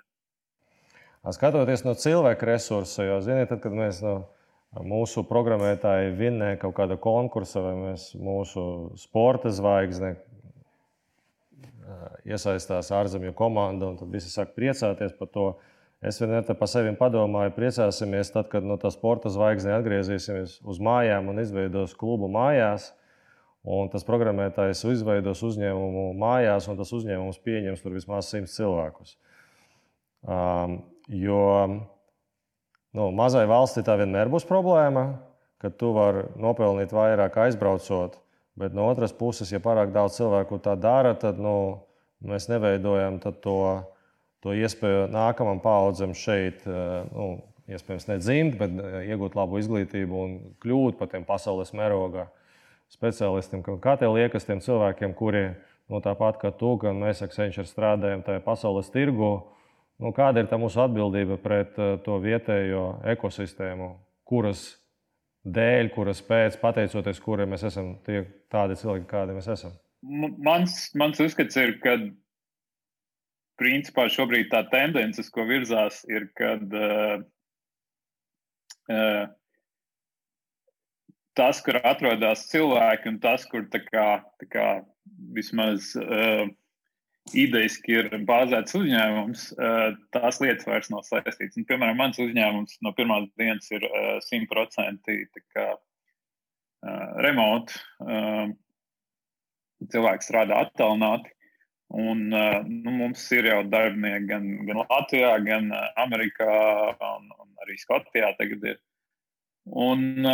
Skatoties 1.34 1.86
no 1.88 1.96
cilvēka 1.98 2.48
resursa, 2.48 3.08
jo, 3.08 3.18
ziniet, 3.24 3.50
tad, 3.52 3.64
kad 3.64 3.76
mēs 3.76 4.04
no 4.04 4.16
mūsu 4.84 5.26
programmētāji 5.28 6.14
vinnē 6.20 6.54
kaut 6.62 6.76
kāda 6.78 6.98
konkursa 7.02 7.64
vai 7.66 7.74
mēs, 7.80 8.12
mūsu 8.20 8.64
sporta 9.00 9.52
zvaigzne 9.54 10.16
iesaistās 12.24 12.92
ārzemju 12.96 13.34
komanda, 13.38 13.92
un 13.92 14.00
tad 14.00 14.12
visi 14.14 14.32
sāk 14.32 14.56
priecāties 14.58 15.16
par 15.20 15.32
to. 15.34 15.48
Es 16.04 16.18
vienmēr 16.20 16.44
par 16.60 16.68
sevi 16.68 16.92
padomāju, 17.00 17.54
priecāsimies, 17.56 18.34
tad, 18.34 18.50
kad 18.52 18.66
no 18.68 18.76
tā 18.80 18.90
sporta 18.92 19.32
zvaigznes 19.32 19.78
atgriezīsimies 19.78 20.58
uz 20.68 20.82
mājām 20.84 21.30
un 21.32 21.40
izveidos 21.40 21.96
klubu 21.96 22.28
mājās. 22.32 22.90
Un 23.64 23.88
tas 23.88 24.04
programmētājs 24.04 24.82
izveidos 24.92 25.40
uzņēmumu 25.48 26.10
mājās, 26.20 26.68
un 26.68 26.76
tas 26.76 26.92
uzņēmums 26.92 27.40
pieņems 27.46 27.80
tur 27.80 27.96
vismaz 27.96 28.28
100 28.34 28.52
cilvēkus. 28.52 29.14
Um, 30.28 30.82
jo 31.08 31.46
nu, 31.72 33.08
mazai 33.16 33.46
valstī 33.48 33.86
tā 33.88 33.96
vienmēr 34.02 34.28
būs 34.34 34.44
problēma, 34.50 35.06
ka 35.64 35.72
tu 35.72 35.94
vari 35.96 36.26
nopelnīt 36.36 36.92
vairāk 36.92 37.40
aizbraucot, 37.46 38.20
bet 38.60 38.76
no 38.76 38.90
otras 38.92 39.16
puses, 39.16 39.56
ja 39.56 39.64
pārāk 39.64 39.96
daudz 39.96 40.20
cilvēku 40.20 40.60
tā 40.60 40.76
dara, 40.76 41.16
tad 41.16 41.40
nu, 41.40 41.56
mēs 42.20 42.52
neveidojam 42.52 43.24
to 43.24 43.64
to 44.44 44.54
iespēju 44.58 45.08
nākamam 45.14 45.62
paudzem 45.64 46.14
šeit, 46.18 46.66
eh, 46.68 47.08
nu, 47.14 47.28
iespējams, 47.72 48.10
nedzimt, 48.12 48.58
bet 48.60 48.76
eh, 48.76 48.98
iegūt 49.14 49.38
labu 49.40 49.60
izglītību 49.62 50.24
un 50.26 50.38
kļūt 50.64 51.00
par 51.00 51.12
tiem 51.14 51.26
pasaules 51.28 51.74
mēroga 51.76 52.28
speciālistiem. 52.94 53.64
Kā 53.82 53.96
tev 54.00 54.18
liekas, 54.18 54.46
tiem 54.48 54.62
cilvēkiem, 54.64 55.16
kuri 55.18 55.46
nu, 55.90 56.02
tāpat 56.04 56.40
kā 56.42 56.54
tu, 56.60 56.76
gan 56.82 57.00
mēs 57.02 57.24
Accenture 57.26 57.68
strādājam 57.70 58.24
tajā 58.26 58.44
pasaules 58.44 58.92
tirgu, 58.94 59.32
nu, 60.04 60.12
kāda 60.16 60.44
ir 60.44 60.52
tā 60.52 60.60
mūsu 60.62 60.84
atbildība 60.84 61.40
pret 61.42 61.80
eh, 61.80 61.96
to 62.06 62.20
vietējo 62.24 62.88
ekosistēmu, 63.16 63.94
kuras 64.28 64.74
dēļ, 65.44 65.92
kuras 65.96 66.22
pēc, 66.24 66.60
pateicoties 66.62 67.24
kuriem 67.24 67.56
mēs 67.56 67.66
esam 67.68 67.96
tie, 68.06 68.24
tādi 68.52 68.78
cilvēki, 68.80 69.08
kādi 69.10 69.36
mēs 69.36 69.50
esam? 69.56 69.74
Mans, 70.04 70.90
mans 71.00 71.20
uzskats 71.24 71.56
ir, 71.60 71.78
ka 71.84 71.96
principā 73.64 74.10
šobrīd 74.12 74.52
tā 74.52 74.66
tendence, 74.72 75.24
ko 75.32 75.48
virzās, 75.48 76.02
ir, 76.12 76.28
kad 76.38 76.76
uh, 76.76 77.22
uh, 78.92 79.24
tas, 81.40 81.62
kur 81.66 81.80
atrodas 81.80 82.48
cilvēki, 82.52 83.14
un 83.14 83.22
tas, 83.24 83.48
kur 83.50 83.64
tā 83.72 83.82
kā, 83.88 84.10
tā 84.42 84.50
kā 84.52 84.68
vismaz 85.36 85.94
uh, 86.00 86.44
idejiski 87.40 87.96
ir 88.02 88.12
bāzēts 88.28 88.76
uzņēmums, 88.76 89.46
uh, 89.56 89.96
tās 90.16 90.42
lietas 90.44 90.68
vairs 90.68 90.92
nav 90.92 91.06
saistītas. 91.08 91.56
Un, 91.62 91.70
piemēram, 91.70 92.02
mans 92.02 92.20
uzņēmums 92.20 92.82
no 92.84 92.92
pirmās 92.98 93.30
dienas 93.40 93.72
ir 93.72 93.88
simtprocentīgi 94.28 95.46
uh, 95.64 95.72
uh, 95.72 97.08
remote. 97.24 97.80
Uh, 98.04 98.52
cilvēks 99.92 100.30
strādā 100.30 100.62
attālināti. 100.64 101.32
Un, 101.94 102.24
nu, 102.30 102.92
mums 102.92 103.24
ir 103.38 103.46
jau 103.52 103.60
darbinieki 103.70 104.30
gan, 104.32 104.48
gan 104.66 104.80
Latvijā, 104.82 105.34
gan 105.46 105.68
Amerikā, 106.02 106.54
un, 106.98 107.28
un 107.38 107.66
arī 107.66 107.78
Skotijā. 107.78 108.32
Un, 109.84 110.26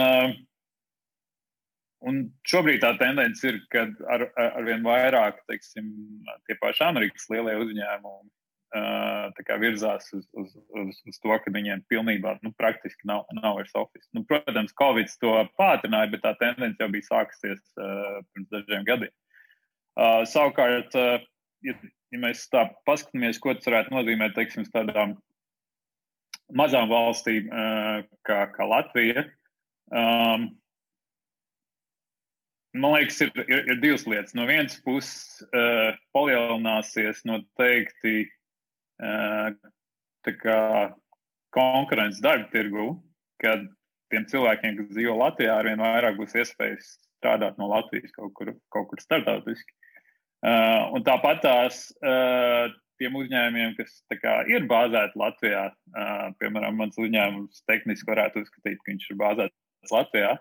un 2.07 2.21
šobrīd 2.47 2.79
tā 2.85 2.93
tendence 3.01 3.43
ir, 3.43 3.59
ka 3.75 3.89
ar, 4.07 4.29
ar 4.39 4.63
vien 4.63 4.87
vairāk 4.87 5.43
teiksim, 5.51 5.91
tie 6.47 6.55
paši 6.63 6.85
Amerikas 6.87 7.27
lielie 7.33 7.57
uzņēmumi 7.59 8.31
virzās 9.59 10.11
uz, 10.13 10.27
uz, 10.33 10.53
uz, 10.69 11.01
uz 11.07 11.19
to, 11.19 11.35
ka 11.43 11.51
viņiem 11.51 11.83
pilnībā 11.89 12.37
nu, 12.43 12.51
praktiski 12.57 13.07
nav, 13.07 13.25
nav 13.33 13.57
vairs 13.57 13.73
oficiāls. 13.73 14.09
Nu, 14.13 14.23
protams, 14.23 14.73
Covid 14.79 15.09
to 15.19 15.33
pātrināja, 15.57 16.11
bet 16.11 16.23
tā 16.23 16.35
tendence 16.39 16.79
jau 16.79 16.89
bija 16.89 17.07
sākusies 17.07 17.59
uh, 17.77 18.21
pirms 18.33 18.49
dažiem 18.53 18.85
gadiem. 18.85 19.13
Uh, 19.99 20.23
savukārt, 20.29 20.95
uh, 20.95 21.19
ja, 21.65 21.75
ja 22.13 22.21
mēs 22.21 22.45
tā 22.51 22.67
paskatāmies, 22.87 23.39
ko 23.41 23.55
tas 23.55 23.67
varētu 23.69 23.95
nozīmēt 23.95 24.35
teiksim, 24.37 24.67
tādām 24.73 25.17
mazām 26.55 26.89
valstīm 26.89 27.49
kā, 28.25 28.39
kā 28.55 28.65
Latvija, 28.65 29.25
um, 29.93 30.47
man 32.73 32.95
liekas, 32.95 33.19
ir, 33.25 33.33
ir, 33.45 33.63
ir 33.73 33.81
divas 33.81 34.05
lietas. 34.09 34.35
No 34.37 34.47
vienas 34.49 34.79
puses, 34.85 35.43
uh, 35.53 35.91
palielināsies 36.15 37.21
noteikti 37.29 38.15
uh, 39.03 39.51
konkurence 41.55 42.21
darba 42.21 42.49
tirgu, 42.53 42.91
kad 43.41 43.65
tiem 44.13 44.25
cilvēkiem, 44.29 44.77
kas 44.79 44.93
dzīvo 44.93 45.17
Latvijā, 45.21 45.55
arvien 45.57 45.81
vairāk 45.81 46.17
būs 46.19 46.35
iespējas 46.37 46.95
strādāt 47.19 47.57
no 47.61 47.69
Latvijas 47.71 48.13
kaut 48.15 48.33
kur, 48.37 48.53
kaut 48.73 48.89
kur 48.91 49.01
starptautiski. 49.03 49.75
Uh, 50.39 50.87
un 50.95 51.03
tāpat 51.03 51.41
tās 51.43 51.81
uh, 51.99 52.69
tiem 52.99 53.15
uzņēmumiem, 53.19 53.73
kas 53.75 53.97
kā, 54.21 54.37
ir 54.47 54.67
bāzēti 54.71 55.19
Latvijā, 55.19 55.65
uh, 55.71 56.29
piemēram, 56.39 56.77
mans 56.79 56.99
uzņēmums 56.99 57.65
tehniski 57.67 58.07
varētu 58.07 58.45
uzskatīt, 58.45 58.79
ka 58.79 58.93
viņš 58.93 59.09
ir 59.09 59.19
bāzēts 59.19 59.93
Latvijā. 59.95 60.37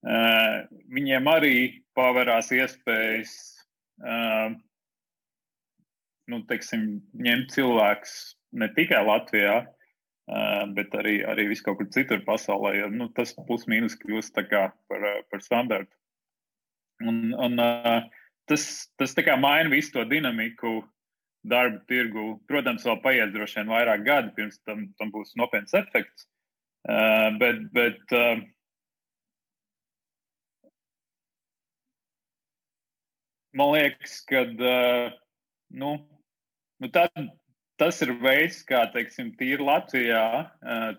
Uh, 0.00 0.62
viņiem 0.94 1.26
arī 1.28 1.54
pavērās 1.98 2.52
iespējas 2.54 3.34
uh, 4.06 4.54
nu, 6.30 6.40
teiksim, 6.50 6.86
ņemt 7.18 7.50
cilvēkus 7.56 8.14
ne 8.60 8.70
tikai 8.76 9.02
Latvijā, 9.06 9.56
uh, 9.66 10.62
bet 10.78 10.94
arī, 10.98 11.18
arī 11.26 11.48
vis 11.50 11.62
kaut 11.66 11.80
kur 11.80 11.90
citur 11.94 12.22
pasaulē. 12.26 12.76
Jo, 12.78 12.92
nu, 12.94 13.10
tas 13.18 13.34
plus 13.48 13.66
mīnus 13.70 13.98
kļūst 13.98 14.38
par, 14.38 15.10
par 15.26 15.44
standartu. 15.44 15.92
Un, 17.02 17.30
un, 17.34 17.58
uh, 17.58 18.19
tas, 18.50 18.64
tas 18.98 19.14
maina 19.38 19.70
visu 19.70 19.92
to 19.94 20.04
dinamiku 20.04 20.80
darba 21.46 21.80
tirgu. 21.88 22.40
Protams, 22.50 22.84
vēl 22.84 23.02
paies 23.04 23.32
droši 23.32 23.60
vien 23.60 23.72
vairāk 23.72 24.04
gadi, 24.04 24.34
pirms 24.36 24.60
tam, 24.66 24.88
tam 24.98 25.12
būs 25.14 25.36
nopietns 25.40 25.74
efekts. 25.74 26.26
Uh, 26.88 27.36
bet, 27.38 27.60
bet 27.76 28.14
uh, 28.16 28.40
man 33.52 33.74
liekas, 33.74 34.20
ka 34.28 34.46
uh, 34.48 35.12
nu, 35.76 35.92
nu 36.80 36.90
tad, 36.92 37.12
tas 37.80 38.00
ir 38.02 38.14
veids, 38.22 38.62
kā 38.64 38.86
teiksim, 38.94 39.34
tīri 39.36 39.64
Latvijā 39.64 40.24
uh, 40.48 40.90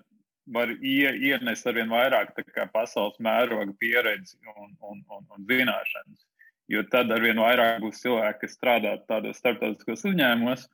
var 0.54 0.74
ie, 0.78 1.10
ienest 1.32 1.68
ar 1.68 1.78
vien 1.78 1.90
vairāk 1.90 2.34
kā, 2.54 2.68
pasaules 2.74 3.18
mēroga 3.22 3.74
pieredzi 3.82 4.38
un, 4.54 4.76
un, 4.82 5.02
un, 5.18 5.26
un 5.34 5.50
zināšanas. 5.50 6.31
Jo 6.72 6.86
tad 6.88 7.12
arvien 7.12 7.40
vairāk 7.42 7.82
būs 7.84 8.00
cilvēki, 8.04 8.46
kas 8.46 8.56
strādā 8.56 8.94
tādos 9.10 9.42
starptautiskos 9.42 10.06
uzņēmumos, 10.08 10.68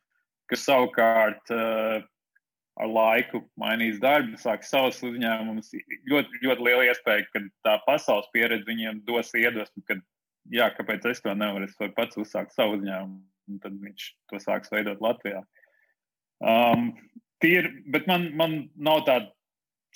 kas 0.52 0.66
savukārt 0.68 1.54
uh, 1.56 2.04
ar 2.78 2.92
laiku 2.92 3.42
mainīs 3.60 3.98
darbu, 4.02 4.38
sāks 4.42 4.70
savus 4.74 5.00
uzņēmumus. 5.06 5.72
Ļoti, 6.10 6.42
ļoti 6.44 6.68
liela 6.68 6.86
iespēja, 6.92 7.26
ka 7.34 7.42
tā 7.66 7.78
pasaules 7.88 8.30
pieredze 8.36 8.68
viņiem 8.68 9.02
dos 9.08 9.34
iedvesmu, 9.38 9.84
ka, 9.90 9.98
jā, 10.54 10.70
kāpēc 10.78 11.08
es 11.12 11.24
to 11.26 11.34
nevaru, 11.34 11.68
es 11.68 11.78
varu 11.82 11.96
pats 11.98 12.20
uzsākt 12.22 12.54
savu 12.54 12.78
uzņēmumu, 12.78 13.24
un 13.50 13.62
tad 13.64 13.80
viņš 13.82 14.10
to 14.30 14.42
sāks 14.44 14.74
veidot 14.74 15.02
Latvijā. 15.04 15.42
Um, 16.38 16.92
tīri, 17.42 17.74
bet 17.90 18.06
man, 18.10 18.30
man 18.38 18.60
nav 18.76 19.04
tāda 19.10 19.32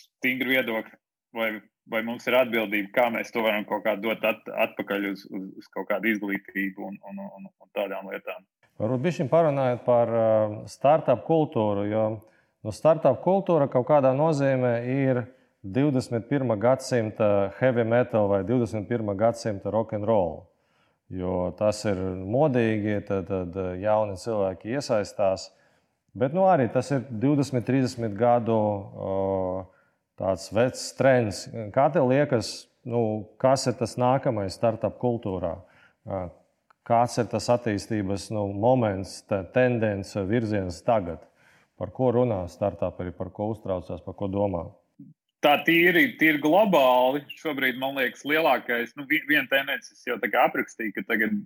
stingra 0.02 0.56
viedokļa, 0.56 0.98
vai 1.38 1.52
vai 1.92 2.02
mums 2.08 2.26
ir 2.30 2.38
atbildība, 2.40 2.90
kā 2.96 3.10
mēs 3.14 3.34
to 3.34 3.44
varam 3.46 3.66
kaut 3.68 3.84
kā 3.86 3.98
dot 4.00 4.24
at, 4.28 4.48
atpakaļ 4.68 5.12
uz, 5.12 5.26
uz, 5.30 5.46
uz 5.60 5.70
kaut 5.74 5.90
kādu 5.92 6.12
izglītību 6.14 6.88
un, 6.88 6.98
un, 7.12 7.22
un, 7.28 7.50
un 7.52 7.72
tādām 7.76 8.10
lietām. 8.12 8.46
Varbūt 8.82 9.04
bija 9.06 9.28
parunājot 9.30 9.84
par 9.86 10.12
uh, 10.16 10.56
startup 10.72 11.26
kultūru, 11.28 11.86
jo 11.92 12.06
nu, 12.16 12.74
startup 12.74 13.20
kultūra 13.26 13.68
kaut 13.70 13.86
kādā 13.90 14.14
nozīmē 14.18 14.74
ir 14.90 15.26
21. 15.62 16.56
gadsimta 16.58 17.52
heavy 17.60 17.84
metal 17.86 18.32
vai 18.32 18.42
21. 18.48 19.14
gadsimta 19.18 19.70
rock 19.70 19.94
and 19.94 20.08
roll. 20.10 20.48
Jo 21.12 21.52
tas 21.60 21.84
ir 21.86 22.00
modīgi, 22.24 23.02
tad, 23.06 23.28
tad 23.28 23.58
jauni 23.82 24.16
cilvēki 24.18 24.78
iesaistās. 24.78 25.50
Bet 26.18 26.34
nu, 26.36 26.48
arī 26.48 26.70
tas 26.72 26.90
ir 26.96 27.04
20, 27.22 27.62
30 27.68 28.16
gadu 28.18 28.56
uh, 28.56 29.81
tāds 30.20 30.50
vecs 30.54 30.84
trends. 30.98 31.46
Kā 31.76 31.88
tev 31.94 32.10
liekas, 32.12 32.52
nu, 32.88 33.30
kas 33.42 33.68
ir 33.70 33.78
tas 33.80 33.98
nākamais 34.02 34.58
startup 34.58 34.98
kultūrā? 35.02 35.56
Kāds 36.88 37.18
ir 37.22 37.30
tas 37.32 37.48
attīstības 37.54 38.32
nu, 38.34 38.48
moments, 38.58 39.22
tendence, 39.54 40.18
virziens 40.28 40.82
tagad? 40.86 41.22
Par 41.82 41.94
ko 41.96 42.12
runā 42.14 42.44
startupi, 42.50 43.10
par 43.18 43.32
ko 43.34 43.52
uztraucās, 43.56 44.04
par 44.06 44.18
ko 44.18 44.28
domā? 44.30 44.68
Tā 45.42 45.56
tīri, 45.66 46.12
tīri 46.20 46.38
globāli 46.42 47.24
šobrīd, 47.40 47.80
man 47.82 47.96
liekas, 47.98 48.22
lielākais, 48.30 48.92
nu, 48.98 49.08
viena 49.10 49.48
tendence 49.50 49.96
jau 50.06 50.20
aprakstīja, 50.22 50.94
ka 51.00 51.08
tagad 51.08 51.40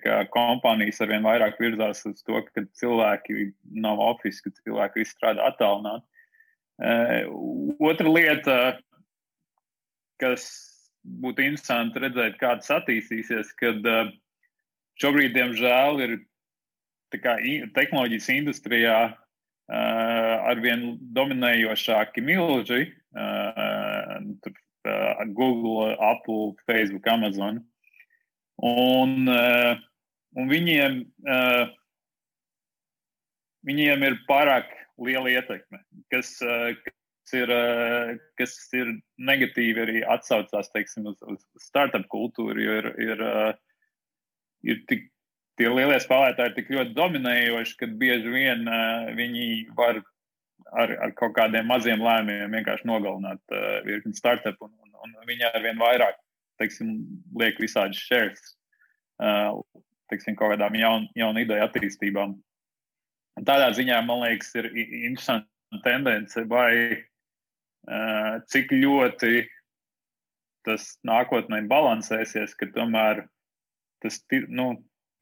kā, 0.00 0.22
kompānijas 0.32 1.02
arvien 1.04 1.24
vairāk 1.26 1.58
virzās 1.60 2.00
uz 2.08 2.22
to, 2.24 2.40
ka 2.48 2.64
cilvēki 2.80 3.50
nav 3.84 4.00
oficiāli, 4.00 4.54
ka 4.54 4.62
cilvēki 4.62 5.04
strādā 5.08 5.50
attālināti. 5.50 6.06
Eh, 6.82 7.28
otra 7.78 8.10
lieta, 8.10 8.56
kas 10.18 10.46
būtu 11.22 11.44
interesanti 11.44 12.02
redzēt, 12.02 12.40
kā 12.40 12.56
tas 12.58 12.72
attīstīsies, 12.80 13.52
kad 13.60 13.86
eh, 13.86 14.10
šobrīd, 14.98 15.36
diemžēl, 15.36 16.02
ir 16.02 16.16
kā, 17.22 17.36
tehnoloģijas 17.78 18.28
industrijā 18.34 18.96
eh, 19.12 20.34
arvien 20.50 20.96
dominējošāki 21.14 22.26
milži, 22.26 22.88
Google, 25.36 25.92
Apple, 26.02 26.56
Facebook, 26.66 27.06
Amazon. 27.06 27.60
Un, 28.66 29.28
un 29.28 30.48
viņiem, 30.50 30.96
viņiem 33.68 34.06
ir 34.08 34.16
pārāk 34.30 34.72
liela 35.06 35.30
ietekme, 35.32 35.80
kas, 36.12 36.34
kas, 36.40 37.34
ir, 37.38 37.52
kas 38.40 38.56
ir 38.76 38.94
negatīvi 39.18 39.84
arī 39.84 40.02
atsaucās 40.14 40.70
teiksim, 40.74 41.08
uz, 41.12 41.18
uz 41.26 41.42
startup 41.62 42.06
kultūru, 42.12 42.62
jo 42.62 42.78
ir, 42.82 42.90
ir, 43.06 43.24
ir 44.72 44.82
tik 44.90 45.08
tie 45.60 45.68
lielie 45.68 45.98
spēlētāji 46.00 46.52
ir 46.52 46.56
tik 46.56 46.72
ļoti 46.72 46.96
dominējoši, 46.96 47.76
ka 47.80 47.90
bieži 48.00 48.32
vien 48.32 48.66
viņi 49.18 49.48
var 49.78 50.00
ar, 50.72 50.96
ar 51.06 51.14
kaut 51.18 51.36
kādiem 51.36 51.68
maziem 51.68 52.02
lēmumiem 52.02 52.56
vienkārši 52.56 52.88
nogalināt 52.88 53.56
virkni 53.86 54.16
startup, 54.16 54.56
un, 54.64 54.72
un, 54.84 54.94
un 55.04 55.28
viņi 55.28 55.48
ar 55.50 55.60
vien 55.64 55.80
vairāk 55.80 56.18
teiksim, 56.62 56.94
liek 57.38 57.58
visādi 57.60 57.98
shares 57.98 58.54
teiksim, 60.12 60.36
kaut 60.36 60.52
kādām 60.54 60.76
jaun, 60.76 61.06
jaunu 61.16 61.44
ideju 61.44 61.64
attīstībām. 61.64 62.34
Un 63.38 63.46
tādā 63.48 63.70
ziņā 63.76 63.98
man 64.06 64.22
liekas, 64.26 64.52
ir 64.58 64.68
interesanta 64.76 65.80
tendence, 65.84 66.44
vai 66.50 66.72
uh, 66.92 68.40
cik 68.52 68.74
ļoti 68.76 69.46
tas 70.66 70.92
nākotnē 71.08 71.62
balansēsies, 71.70 72.54
ka 72.58 72.68
tomēr 72.74 73.24
tas 74.04 74.20
nu, 74.52 74.74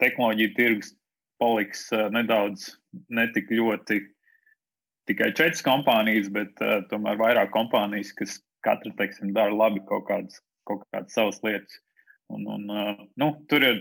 tehnoloģija 0.03 0.57
tirgus 0.57 0.95
paliks 1.41 1.87
uh, 1.95 2.09
nedaudz 2.13 2.75
netik 3.09 3.53
ļoti 3.55 4.03
tikai 5.09 5.31
četras 5.33 5.63
kompānijas, 5.67 6.29
bet 6.35 6.61
uh, 6.65 6.81
tomēr 6.91 7.19
vairāk 7.21 7.55
kompānijas, 7.55 8.13
kas 8.19 8.41
katra 8.67 8.93
teiksim, 8.99 9.33
dara 9.37 9.55
labi 9.55 9.83
kaut 9.89 10.09
kādas, 10.11 10.43
kaut 10.69 10.85
kādas 10.91 11.17
savas 11.17 11.41
lietas. 11.47 11.81
Un, 12.31 12.45
un, 12.47 12.69
uh, 12.71 13.01
nu, 13.19 13.33
tur 13.51 13.65
ir. 13.67 13.81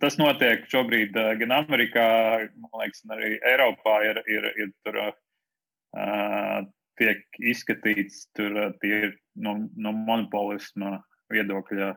Tas 0.00 0.16
notiek 0.20 0.64
šobrīd 0.70 1.16
uh, 1.18 1.32
gan 1.40 1.52
Amerikā, 1.58 2.06
gan 2.48 3.16
arī 3.16 3.34
Eiropā. 3.50 3.98
Ir, 4.08 4.20
ir, 4.30 4.46
ir 4.60 4.70
tur, 4.86 5.00
uh, 5.00 6.60
tiek 7.00 7.40
izskatīts 7.52 8.28
tur, 8.36 8.54
uh, 8.56 8.72
tie 8.82 9.12
no, 9.34 9.56
no 9.76 9.92
monopolisma 9.96 10.98
viedokļa, 11.32 11.92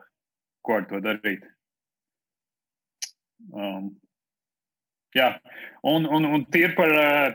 ko 0.66 0.78
ar 0.78 0.86
to 0.90 1.00
darīt. 1.04 1.46
Um, 3.54 3.92
jā, 5.14 5.32
un, 5.86 6.08
un, 6.10 6.26
un 6.36 6.46
tīri 6.50 6.74
par, 6.76 6.94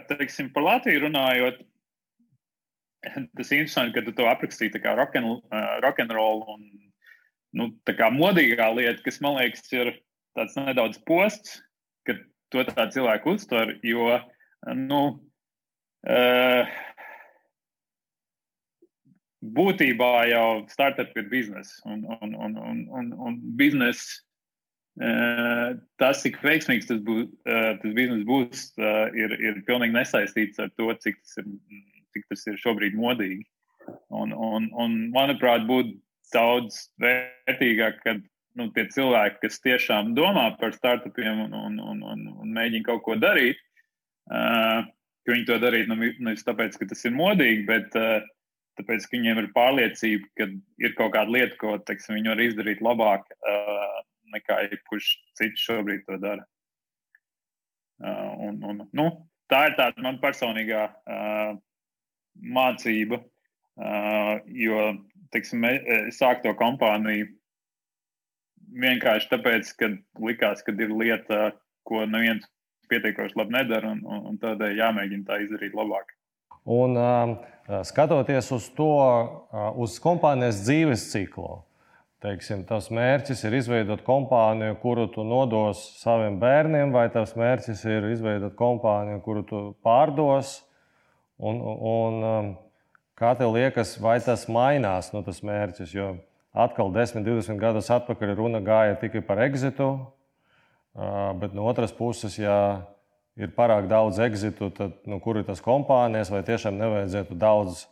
teiksim, 0.10 0.52
par 0.54 0.68
Latviju 0.68 1.06
runājot, 1.06 1.62
tas 3.04 3.52
ir 3.52 3.64
interesanti, 3.64 3.96
ka 3.96 4.04
tu 4.06 4.14
to 4.16 4.28
aprakstīji 4.28 4.82
kā 4.84 4.96
rock 5.00 5.16
and, 5.20 5.40
uh, 5.52 5.78
rock 5.84 6.04
and 6.04 6.12
roll 6.16 6.44
un 6.54 6.68
nu, 7.58 7.70
tā 7.88 7.96
kā 7.98 8.10
modīgā 8.14 8.70
lieta, 8.76 9.02
kas 9.06 9.22
man 9.24 9.38
liekas 9.40 9.72
ir 9.76 9.94
tāds 10.38 10.58
nedaudz 10.60 11.00
posts, 11.08 11.62
ka 12.08 12.18
to 12.54 12.66
tā 12.70 12.88
cilvēku 12.94 13.36
uztver, 13.38 13.76
jo, 13.86 14.18
nu, 14.80 15.02
uh, 16.08 16.76
būtībā 19.44 20.12
jau 20.32 20.48
startup 20.72 21.18
ir 21.20 21.26
biznesa 21.32 21.82
un, 21.90 22.06
un, 22.22 22.36
un, 22.36 22.60
un, 22.70 22.86
un, 23.00 23.10
un 23.28 23.42
biznesa 23.60 24.24
Tas, 24.94 26.22
cik 26.22 26.38
veiksmīgs 26.46 26.86
tas, 26.90 27.00
būs, 27.02 27.26
tas 27.48 27.94
bizness 27.98 28.26
būs, 28.30 28.66
ir, 29.18 29.34
ir 29.42 29.64
pilnīgi 29.66 29.96
nesaistīts 29.96 30.62
ar 30.62 30.70
to, 30.78 30.92
cik 31.02 31.18
tas 31.18 31.42
ir, 31.42 31.50
cik 32.14 32.28
tas 32.30 32.46
ir 32.52 32.60
šobrīd 32.62 32.98
modīgi. 32.98 33.42
Un, 34.14 34.32
un, 34.32 34.70
un 34.78 35.00
manuprāt, 35.16 35.66
būtu 35.68 35.98
daudz 36.34 36.78
vērtīgāk, 37.02 38.00
kad 38.06 38.22
nu, 38.60 38.70
tie 38.76 38.86
cilvēki, 38.94 39.42
kas 39.46 39.62
tiešām 39.64 40.14
domā 40.18 40.50
par 40.60 40.76
startupiem 40.76 41.46
un, 41.48 41.56
un, 41.58 41.80
un, 41.82 42.04
un, 42.14 42.28
un 42.44 42.54
mēģina 42.56 42.88
kaut 42.88 43.04
ko 43.08 43.18
darīt, 43.20 43.60
uh, 44.30 44.86
ka 45.24 45.36
viņi 45.36 45.48
to 45.50 45.60
darītu 45.64 45.94
nu, 45.94 46.14
nevis 46.28 46.46
tāpēc, 46.48 46.78
ka 46.80 46.88
tas 46.92 47.04
ir 47.08 47.16
modīgi, 47.18 47.66
bet 47.70 47.98
uh, 48.00 48.24
tāpēc, 48.80 49.06
ka 49.08 49.18
viņiem 49.18 49.44
ir 49.44 49.52
pārliecība, 49.56 50.32
ka 50.40 50.50
ir 50.86 50.98
kaut 51.00 51.14
kāda 51.18 51.34
lieta, 51.34 51.60
ko 51.62 51.78
teiksim, 51.88 52.18
viņi 52.20 52.34
var 52.34 52.44
izdarīt 52.48 52.84
labāk. 52.86 53.30
Uh, 53.42 54.02
nekā 54.34 54.64
jebkurš 54.68 55.12
cits 55.38 55.68
šobrīd 55.68 56.06
to 56.08 56.18
dara. 56.22 56.46
Uh, 58.04 58.50
un, 58.50 58.58
un, 58.66 58.82
nu, 58.96 59.06
tā 59.52 59.68
ir 59.70 59.78
tāda 59.78 60.04
man 60.04 60.20
personīgā 60.24 60.88
uh, 60.90 61.54
mācība, 62.58 63.22
uh, 63.22 64.34
jo 64.50 64.90
teiksim, 65.34 65.64
es 65.70 66.20
sāku 66.20 66.48
to 66.48 66.56
kompāniju 66.60 67.30
vienkārši 68.74 69.30
tāpēc, 69.32 69.72
ka 69.80 69.90
likās, 70.24 70.64
ka 70.66 70.74
ir 70.76 70.94
lieta, 70.94 71.52
ko 71.88 72.06
neviens 72.10 72.46
pietiekoši 72.92 73.38
labi 73.40 73.58
nedara, 73.58 73.94
un, 73.94 74.04
un, 74.06 74.24
un 74.32 74.40
tādēļ 74.42 74.80
jāmēģina 74.80 75.28
tā 75.28 75.40
izdarīt 75.44 75.76
labāk. 75.78 76.14
Un, 76.64 76.96
uh, 76.96 77.82
skatoties 77.88 78.52
uz 78.56 78.70
to, 78.78 78.96
uh, 78.96 79.70
uz 79.84 79.98
kompānijas 80.04 80.62
dzīves 80.64 81.10
ciklu, 81.12 81.62
teiksim, 82.24 82.64
tas 82.68 82.88
mērķis 82.94 83.44
ir 83.48 83.58
izveidot 83.60 84.04
kompāniju, 84.08 84.78
kuru 84.84 85.10
tu 85.12 85.26
nodos 85.28 85.82
saviem 86.00 86.40
bērniem, 86.40 86.94
vai 86.96 87.10
tas 87.12 87.36
mērķis 87.40 87.84
ir 87.90 88.12
izveidot 88.14 88.56
kompāniju, 88.60 89.24
kuru 89.26 89.44
tu 89.48 89.64
pārdos. 89.84 90.62
Un, 91.44 91.60
un, 91.60 92.22
um, 92.24 92.52
kā 93.20 93.34
tev 93.36 93.52
liekas, 93.58 93.98
vai 94.00 94.20
tas 94.24 94.46
mainās, 94.48 95.12
nu, 95.12 95.24
tas 95.26 95.42
mērķis? 95.44 95.92
Jo 95.98 96.14
atkal 96.54 96.92
10, 96.94 97.26
20 97.26 97.60
gadus 97.62 97.90
atpakaļ 97.94 98.36
runa 98.38 98.62
gāja 98.64 98.98
tikai 99.02 99.24
par 99.26 99.42
exitu, 99.46 99.90
bet 101.42 101.56
no 101.58 101.66
otras 101.70 101.94
puses, 101.96 102.38
ja 102.38 102.86
ir 103.40 103.54
pārāk 103.56 103.88
daudz 103.90 104.20
exitu, 104.22 104.70
tad 104.74 104.94
nu, 105.10 105.18
kur 105.24 105.40
ir 105.40 105.48
tas 105.48 105.62
kompānijas, 105.64 106.32
vai 106.34 106.44
tiešām 106.46 106.78
nevajadzētu 106.78 107.38
daudz 107.42 107.88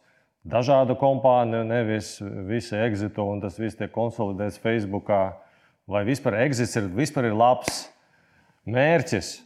dažādu 0.47 0.95
kompāniju, 0.97 1.65
nevis 1.69 2.15
visi 2.49 2.77
exitu 2.77 3.25
un 3.25 3.41
tas 3.41 3.57
viss 3.61 3.77
tiek 3.77 3.91
konsolidēts 3.93 4.61
Facebookā. 4.61 5.23
Vai 5.89 6.03
vispār 6.07 6.37
exits 6.45 6.77
ir, 6.77 6.85
vispār 6.93 7.31
ir 7.31 7.37
labs 7.37 7.87
mērķis 8.69 9.39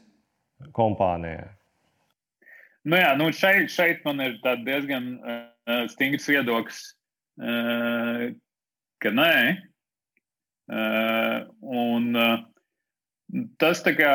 kompānijai? 0.76 1.48
Nu 2.86 3.00
jā, 3.00 3.16
nu 3.18 3.32
šeit, 3.34 3.72
šeit 3.74 4.04
man 4.06 4.20
ir 4.22 4.36
diezgan 4.68 5.16
uh, 5.18 5.86
stingrs 5.90 6.28
viedoklis, 6.30 6.82
uh, 7.42 8.28
ka 9.06 9.14
nē. 9.14 9.38
Uh, 10.66 11.46
un 11.62 12.10
uh, 12.18 12.40
tas 13.62 13.84
tā 13.86 13.94
kā 13.94 14.14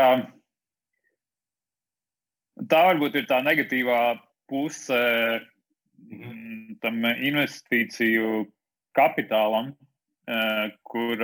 tā 2.70 2.81
varbūt 2.90 3.20
ir 3.20 3.31
tā 3.31 3.38
negatīvā 3.46 4.00
puse 4.50 4.98
Mhm. 6.09 6.81
tam 6.81 7.03
investīciju 7.05 8.46
kapitālam, 8.96 9.74
eh, 10.26 10.70
kur 10.83 11.16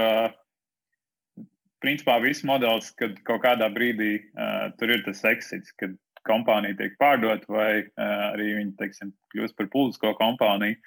principā 1.83 2.20
viss 2.22 2.44
modelis, 2.46 2.90
kad 2.96 3.18
kaut 3.24 3.42
kādā 3.44 3.68
brīdī 3.70 4.16
uh, 4.35 4.72
tur 4.79 4.90
ir 4.90 5.02
tas 5.05 5.20
exits, 5.29 5.70
kad 5.79 5.92
kompānija 6.26 6.74
tiek 6.79 6.96
pārdota 6.98 7.46
vai 7.52 7.85
uh, 7.85 8.33
arī 8.33 8.46
viņi 8.57 8.72
teiksim, 8.81 9.12
kļūst 9.31 9.55
par 9.59 9.68
publisko 9.70 10.14
kompāniju, 10.18 10.79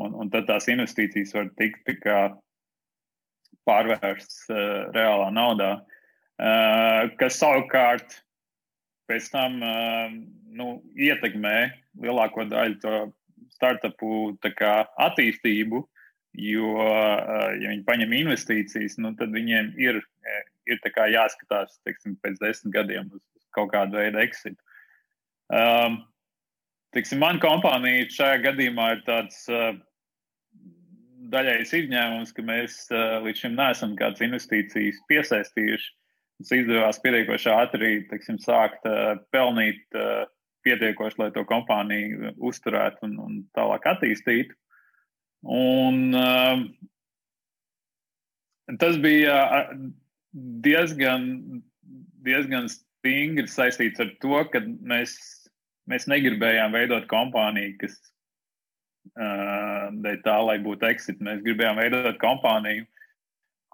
un, 0.00 0.14
un 0.20 0.30
tad 0.32 0.48
tās 0.50 0.68
investīcijas 0.72 1.34
var 1.36 1.50
tikt 1.60 1.90
pārvērstas 3.64 4.44
uh, 4.52 4.60
reālā 4.94 5.30
naudā, 5.32 5.72
uh, 5.80 7.10
kas 7.20 7.40
savukārt 7.40 8.20
pēc 9.08 9.28
tam 9.32 9.60
uh, 9.62 10.14
nu, 10.54 10.78
ietekmē 10.96 11.58
lielāko 12.02 12.46
daļu 12.50 12.80
to 12.82 12.96
startupu 13.54 14.34
kā, 14.58 14.74
attīstību, 15.00 15.82
jo, 16.34 16.70
eh, 16.82 17.50
ja 17.62 17.70
viņi 17.70 17.84
paņem 17.86 18.16
investīcijas, 18.22 18.98
nu, 19.02 19.14
tad 19.18 19.34
viņiem 19.34 19.74
ir, 19.80 20.00
eh, 20.26 20.42
ir 20.66 20.80
jāskatās 21.14 21.78
teiksim, 21.86 22.16
pēc 22.22 22.40
desmit 22.40 22.74
gadiem 22.74 23.10
uz 23.12 23.22
kaut 23.54 23.72
kādu 23.72 24.00
veidu 24.00 24.18
exit. 24.18 24.58
Um, 25.52 26.04
teiksim, 26.94 27.20
man 27.22 27.40
kompānija 27.42 28.06
šajā 28.12 28.38
gadījumā 28.48 28.86
ir 28.94 29.02
tāds 29.06 29.44
uh, 29.52 29.72
daļais 31.32 31.72
izņēmums, 31.80 32.32
ka 32.36 32.44
mēs 32.46 32.78
uh, 32.92 33.18
līdz 33.24 33.44
šim 33.44 33.58
neesam 33.58 33.94
kādas 33.98 34.22
investīcijas 34.24 35.02
piesaistījuši. 35.10 35.92
Mums 36.40 36.50
izdevās 36.56 36.98
pietiekoši 37.02 37.50
ātri 37.54 37.90
teiksim, 38.10 38.40
sākt 38.42 38.86
uh, 38.90 39.14
pelnīt 39.34 39.84
uh, 39.98 40.24
pietiekoši, 40.66 41.20
lai 41.20 41.30
to 41.34 41.44
kompāniju 41.48 42.34
uzturētu 42.42 43.06
un, 43.08 43.18
un 43.22 43.38
tālāk 43.56 43.86
attīstītu. 43.92 44.56
Un, 45.54 46.16
uh, 46.16 46.64
tas 48.80 48.96
bija 49.02 49.36
diezgan, 50.64 51.28
diezgan 52.24 52.70
stingri 52.72 53.46
saistīts 53.50 54.00
ar 54.00 54.10
to, 54.24 54.38
ka 54.50 54.64
mēs 54.64 55.18
mēs 55.90 56.06
negribējām 56.10 56.74
veidot 56.74 57.06
kompāniju, 57.10 57.76
kas 57.82 57.96
uh, 59.18 59.90
tā, 60.24 60.36
lai 60.48 60.58
būtu 60.64 60.88
exit. 60.88 61.20
Mēs 61.24 61.42
gribējām 61.44 61.80
veidot 61.80 62.18
kompāniju, 62.22 62.86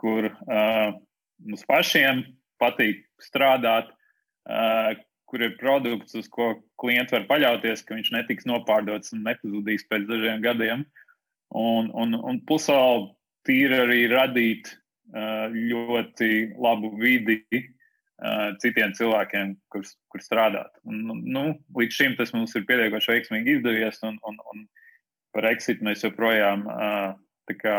kur 0.00 0.30
uh, 0.30 0.96
mums 1.44 1.64
pašiem 1.68 2.24
patīk 2.60 3.04
strādāt, 3.22 3.92
uh, 4.50 4.92
kur 5.30 5.44
ir 5.46 5.56
produkts, 5.60 6.16
uz 6.18 6.26
ko 6.32 6.56
klients 6.80 7.14
var 7.14 7.28
paļauties, 7.28 7.84
ka 7.86 7.94
viņš 7.94 8.10
netiks 8.16 8.48
nopārdots 8.50 9.14
un 9.14 9.22
nepazudīs 9.28 9.86
pēc 9.86 10.08
dažiem 10.08 10.42
gadiem. 10.42 10.84
Un, 11.54 11.90
un, 11.98 12.14
un 12.14 12.38
plus 12.46 12.68
vēl 12.70 13.08
tīri 13.46 13.78
arī 13.84 14.00
radīt 14.10 14.72
uh, 14.72 15.46
ļoti 15.54 16.32
labu 16.58 16.92
vidi 16.98 17.40
citiem 18.60 18.92
cilvēkiem, 18.96 19.54
kur, 19.72 19.86
kur 20.12 20.24
strādāt. 20.24 20.74
Un, 20.88 21.22
nu, 21.24 21.44
līdz 21.76 21.96
šim 21.96 22.16
tas 22.18 22.34
mums 22.36 22.54
ir 22.58 22.66
pietiekoši 22.68 23.14
veiksmīgi 23.14 23.58
izdevies, 23.58 24.00
un, 24.06 24.18
un, 24.28 24.38
un 24.52 24.64
par 25.34 25.48
exit 25.52 25.82
mēs 25.84 26.04
joprojām 26.04 26.66
kā, 27.60 27.76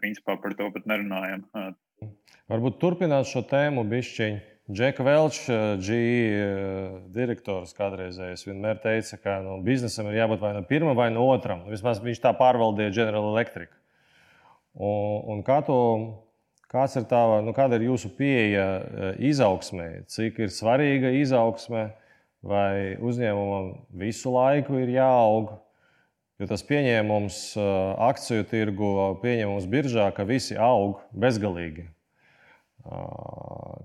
principā 0.00 0.38
par 0.40 0.56
to 0.58 0.70
pat 0.74 0.88
nerunājam. 0.90 1.44
Varbūt 2.50 2.80
turpināt 2.82 3.30
šo 3.30 3.44
tēmu 3.48 3.86
bišķiņu. 3.90 4.42
Džeka 4.64 5.04
Velča, 5.04 5.56
GE 5.76 6.44
direktors 7.12 7.74
kādreizējais, 7.76 8.46
vienmēr 8.46 8.78
teica, 8.80 9.18
ka 9.20 9.34
nu, 9.44 9.58
biznesam 9.64 10.08
ir 10.08 10.22
jābūt 10.22 10.40
vai 10.40 10.54
no 10.56 10.62
pirmā, 10.64 10.94
vai 10.96 11.10
no 11.12 11.26
otrā. 11.28 11.58
Vismaz 11.68 12.00
viņš 12.00 12.22
tā 12.22 12.32
pārvaldīja 12.38 12.94
General 12.96 13.28
Electric. 13.34 13.68
Un, 14.72 15.20
un 15.34 15.42
kā 15.44 15.58
to, 15.66 15.76
kāds 16.74 16.98
ir 16.98 17.06
tava, 17.08 17.38
nu, 17.46 17.54
kāda 17.54 17.78
ir 17.78 17.86
jūsu 17.86 18.10
pieeja 18.18 19.14
izaugsmē? 19.22 20.04
Cik 20.10 20.42
ir 20.42 20.50
svarīga 20.50 21.14
izaugsme, 21.22 21.92
vai 22.44 22.98
uzņēmumam 22.98 23.70
visu 24.02 24.34
laiku 24.34 24.82
ir 24.82 24.90
jāaug? 24.98 25.54
Jo 26.42 26.48
tas 26.50 26.64
pieņēmums 26.66 27.36
akciju 28.02 28.44
tirgu, 28.50 28.88
pieņēmums 29.22 29.68
biržā, 29.70 30.08
ka 30.16 30.26
visi 30.26 30.56
aug 30.58 30.98
bezgalīgi, 31.14 31.86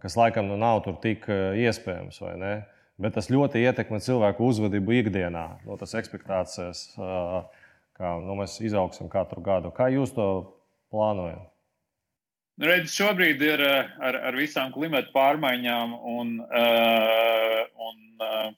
kas 0.02 0.18
laikam 0.18 0.50
nu 0.50 0.58
nav 0.58 0.82
tur 0.88 0.98
tik 1.04 1.30
iespējams, 1.30 2.18
vai 2.26 2.34
ne? 2.42 2.54
Bet 3.00 3.14
tas 3.16 3.30
ļoti 3.32 3.62
ietekmē 3.70 4.02
cilvēku 4.04 4.50
uzvedību 4.50 4.98
ikdienā, 4.98 5.46
no 5.64 5.78
tas 5.80 5.94
ekspektācijas, 6.02 6.82
kā 7.96 8.18
nu, 8.26 8.34
mēs 8.42 8.58
izaugsim 8.66 9.08
katru 9.14 9.46
gadu. 9.46 9.70
Kā 9.72 9.88
jūs 9.94 10.12
to 10.18 10.28
plānojat? 10.92 11.46
Nu, 12.60 12.68
redz, 12.68 12.92
šobrīd 12.92 13.40
ir 13.40 13.62
ar, 13.64 14.16
ar 14.28 14.36
visām 14.36 14.74
klimata 14.76 15.14
pārmaiņām 15.14 15.94
un, 15.96 16.32
uh, 16.44 17.62
un 17.88 18.26
uh, 18.26 18.50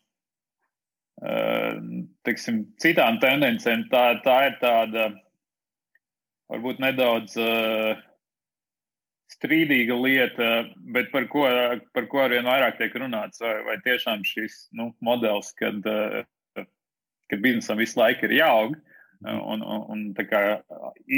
teiksim, 2.25 2.63
citām 2.81 3.19
tendencēm. 3.21 3.83
Tā, 3.91 4.05
tā 4.25 4.37
ir 4.47 4.57
tāda 4.63 5.05
varbūt 6.49 6.81
nedaudz 6.81 7.37
uh, 7.45 8.01
strīdīga 9.35 9.99
lieta, 10.01 10.49
bet 10.97 11.13
par 11.13 11.29
ko, 11.29 11.45
par 11.93 12.09
ko 12.09 12.25
arvien 12.25 12.49
vairāk 12.49 12.81
tiek 12.81 12.97
runāts. 12.97 13.45
Vai, 13.45 13.53
vai 13.69 13.77
tiešām 13.85 14.25
šis 14.25 14.63
nu, 14.81 14.95
modelis, 15.05 15.53
kad, 15.61 15.77
uh, 15.85 16.65
kad 17.29 17.45
biznesam 17.45 17.77
visu 17.85 18.01
laiku 18.01 18.25
ir 18.25 18.39
jāaug 18.41 18.73
un, 19.29 19.61
un, 19.61 19.81
un 19.93 20.05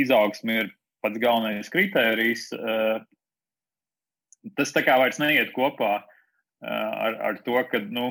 izaugsme 0.04 0.66
ir 0.66 0.74
pats 1.04 1.20
galvenais 1.22 1.70
kritērijs, 1.74 2.50
uh, 2.58 3.04
tas 4.58 4.74
tā 4.76 4.84
kā 4.86 4.98
vairs 5.00 5.22
neiet 5.22 5.54
kopā 5.56 6.02
ar, 6.64 7.16
ar 7.28 7.40
to, 7.44 7.58
ka 7.68 7.82
nu, 7.92 8.08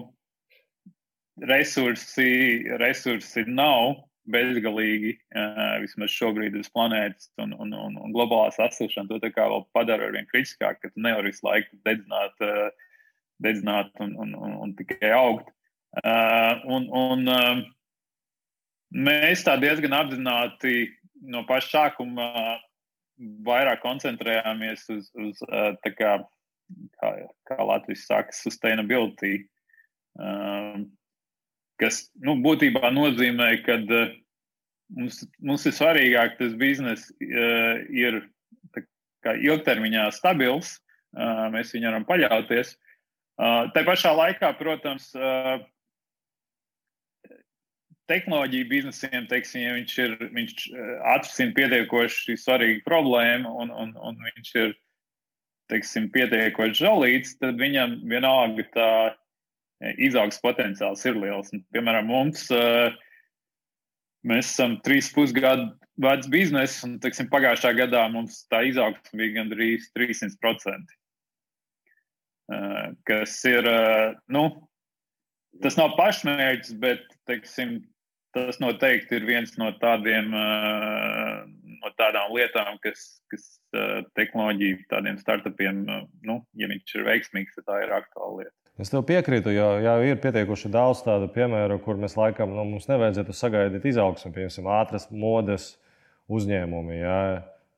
resursi, 1.48 2.64
resursi 2.80 3.46
nav 3.48 4.02
bezgalīgi, 4.32 5.14
uh, 5.34 5.78
vismaz 5.82 6.12
šobrīd 6.14 6.56
uz 6.60 6.68
planētas, 6.72 7.30
un, 7.42 7.56
un, 7.56 7.72
un, 7.74 7.96
un 7.98 8.14
globālā 8.14 8.52
sasilšana 8.54 9.08
to 9.10 9.32
vēl 9.34 9.64
padara 9.74 10.08
ar 10.08 10.16
vien 10.16 10.28
kritiskāk, 10.28 10.78
ka 10.80 10.92
tu 10.92 11.02
nevari 11.02 11.32
visu 11.32 11.48
laiku 11.48 11.80
dedzināt, 11.88 12.44
dedzināt 13.42 13.90
un, 14.04 14.14
un, 14.20 14.36
un, 14.36 14.58
un 14.66 14.74
tikai 14.78 15.10
augt. 15.16 15.48
Un, 16.02 16.86
un, 16.88 17.26
mēs 18.92 19.44
tā 19.46 19.56
diezgan 19.60 19.96
apzināti 19.96 20.86
no 21.22 21.44
paša 21.48 21.70
sākuma 21.72 22.28
vairāk 23.46 23.82
koncentrējāmies 23.82 24.84
uz, 24.92 25.08
uz 25.14 25.42
uh, 25.48 25.72
kā, 25.98 26.16
kā, 27.00 27.12
kā 27.48 27.58
Latvijas 27.62 28.06
saka, 28.08 28.34
sustainability. 28.36 29.46
Kas 31.80 32.02
nu, 32.20 32.36
būtībā 32.44 32.90
nozīmē, 32.92 33.48
ka 33.64 33.78
mums, 34.92 35.22
mums 35.40 35.64
ir 35.66 35.74
svarīgāk 35.76 36.36
tas 36.40 36.52
bizness 36.60 37.08
uh, 37.16 37.80
ir 37.88 38.20
kā, 39.24 39.36
ilgtermiņā 39.38 40.08
stabils, 40.14 40.76
mēs 41.52 41.72
viņu 41.74 41.90
varam 41.90 42.06
paļauties. 42.08 42.74
Tā 43.36 43.82
pašā 43.86 44.12
laikā, 44.16 44.52
protams, 44.58 45.10
tehnoloģiju 48.10 48.68
biznesiem, 48.70 49.26
teiksim, 49.30 49.62
ja 49.62 49.74
viņš 49.76 49.98
ir 50.02 50.14
viņš 50.34 50.64
atrisina 51.14 51.54
pietiekoši 51.56 52.36
svarīgu 52.40 52.82
problēmu 52.86 53.52
un, 53.62 53.70
un, 53.70 53.92
un 53.98 54.18
viņš 54.26 54.54
ir 54.62 54.74
teiksim, 55.72 56.08
pietiekoši 56.12 56.82
žēlīts, 56.82 57.36
tad 57.40 57.60
viņam 57.60 58.00
vienalga 58.10 58.66
tā 58.74 58.90
izaugsmes 59.98 60.42
potenciāls 60.42 61.04
ir 61.08 61.18
liels. 61.18 61.52
Un, 61.54 61.62
piemēram, 61.74 62.08
mums, 62.10 62.46
eh, 62.54 62.94
mēs 64.26 64.52
esam 64.52 64.78
trīs 64.86 65.10
pusgadu 65.14 65.70
vecs 66.02 66.28
bizness, 66.32 66.82
un 66.86 66.98
teiksim, 67.02 67.30
pagājušā 67.32 67.74
gadā 67.78 68.04
mums 68.12 68.44
tā 68.52 68.62
izaugsme 68.68 69.18
bija 69.18 69.40
gandrīz 69.40 69.90
300%. 69.96 70.98
Eh, 72.52 72.92
kas 73.08 73.44
ir, 73.48 73.66
eh, 73.66 74.14
nu, 74.28 74.68
tas 75.62 75.76
nav 75.76 75.96
pašmērķis, 75.98 76.78
bet 76.78 77.02
teiksim, 77.26 77.80
tas 78.34 78.58
noteikti 78.62 79.18
ir 79.18 79.28
viens 79.28 79.52
no 79.60 79.70
tādiem, 79.82 80.32
no 80.32 81.92
tādām 82.00 82.32
lietām, 82.36 82.78
kas, 82.84 83.22
kas 83.32 83.46
tehnoloģiju 84.18 84.82
tādiem 84.90 85.20
startupiem, 85.20 85.84
nu, 86.26 86.40
ja 86.58 86.68
viņš 86.70 86.96
ir 86.98 87.06
veiksmīgs, 87.08 87.56
tad 87.58 87.68
tā 87.70 87.84
ir 87.84 87.94
aktuāla 88.00 88.42
lieta. 88.42 88.56
Es 88.80 88.88
tev 88.88 89.04
piekrītu, 89.04 89.52
jo 89.52 89.66
jau 89.84 89.96
ir 90.00 90.20
pietiekuši 90.20 90.70
daudz 90.72 91.02
tādu 91.04 91.28
piemēru, 91.34 91.76
kur 91.84 91.98
mēs 92.00 92.16
laikam 92.16 92.54
nu, 92.56 92.64
mums 92.64 92.88
nevajadzētu 92.88 93.34
sagaidīt 93.36 93.84
izaugsmu, 93.90 94.32
piemēram, 94.32 94.70
ātras 94.78 95.10
modes 95.12 95.74
uzņēmumi. 96.32 96.96
Ja? 97.02 97.18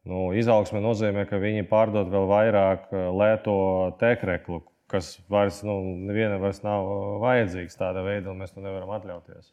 Nu, 0.06 0.28
izaugsme 0.36 0.82
nozīmē, 0.84 1.24
ka 1.26 1.40
viņi 1.42 1.66
pārdod 1.66 2.12
vēl 2.12 2.28
vairāk 2.30 2.86
eh, 2.92 3.08
lēto 3.10 3.56
tekreklu, 3.98 4.60
kas 4.92 5.14
vairs 5.32 5.62
nu, 5.66 5.80
nevienam 6.06 6.44
vairs 6.44 6.62
nav 6.62 6.86
vajadzīgs 7.24 7.80
tādā 7.80 8.04
veidā, 8.06 8.30
un 8.30 8.44
mēs 8.44 8.54
to 8.54 8.62
nevaram 8.62 8.92
atļauties. 8.94 9.50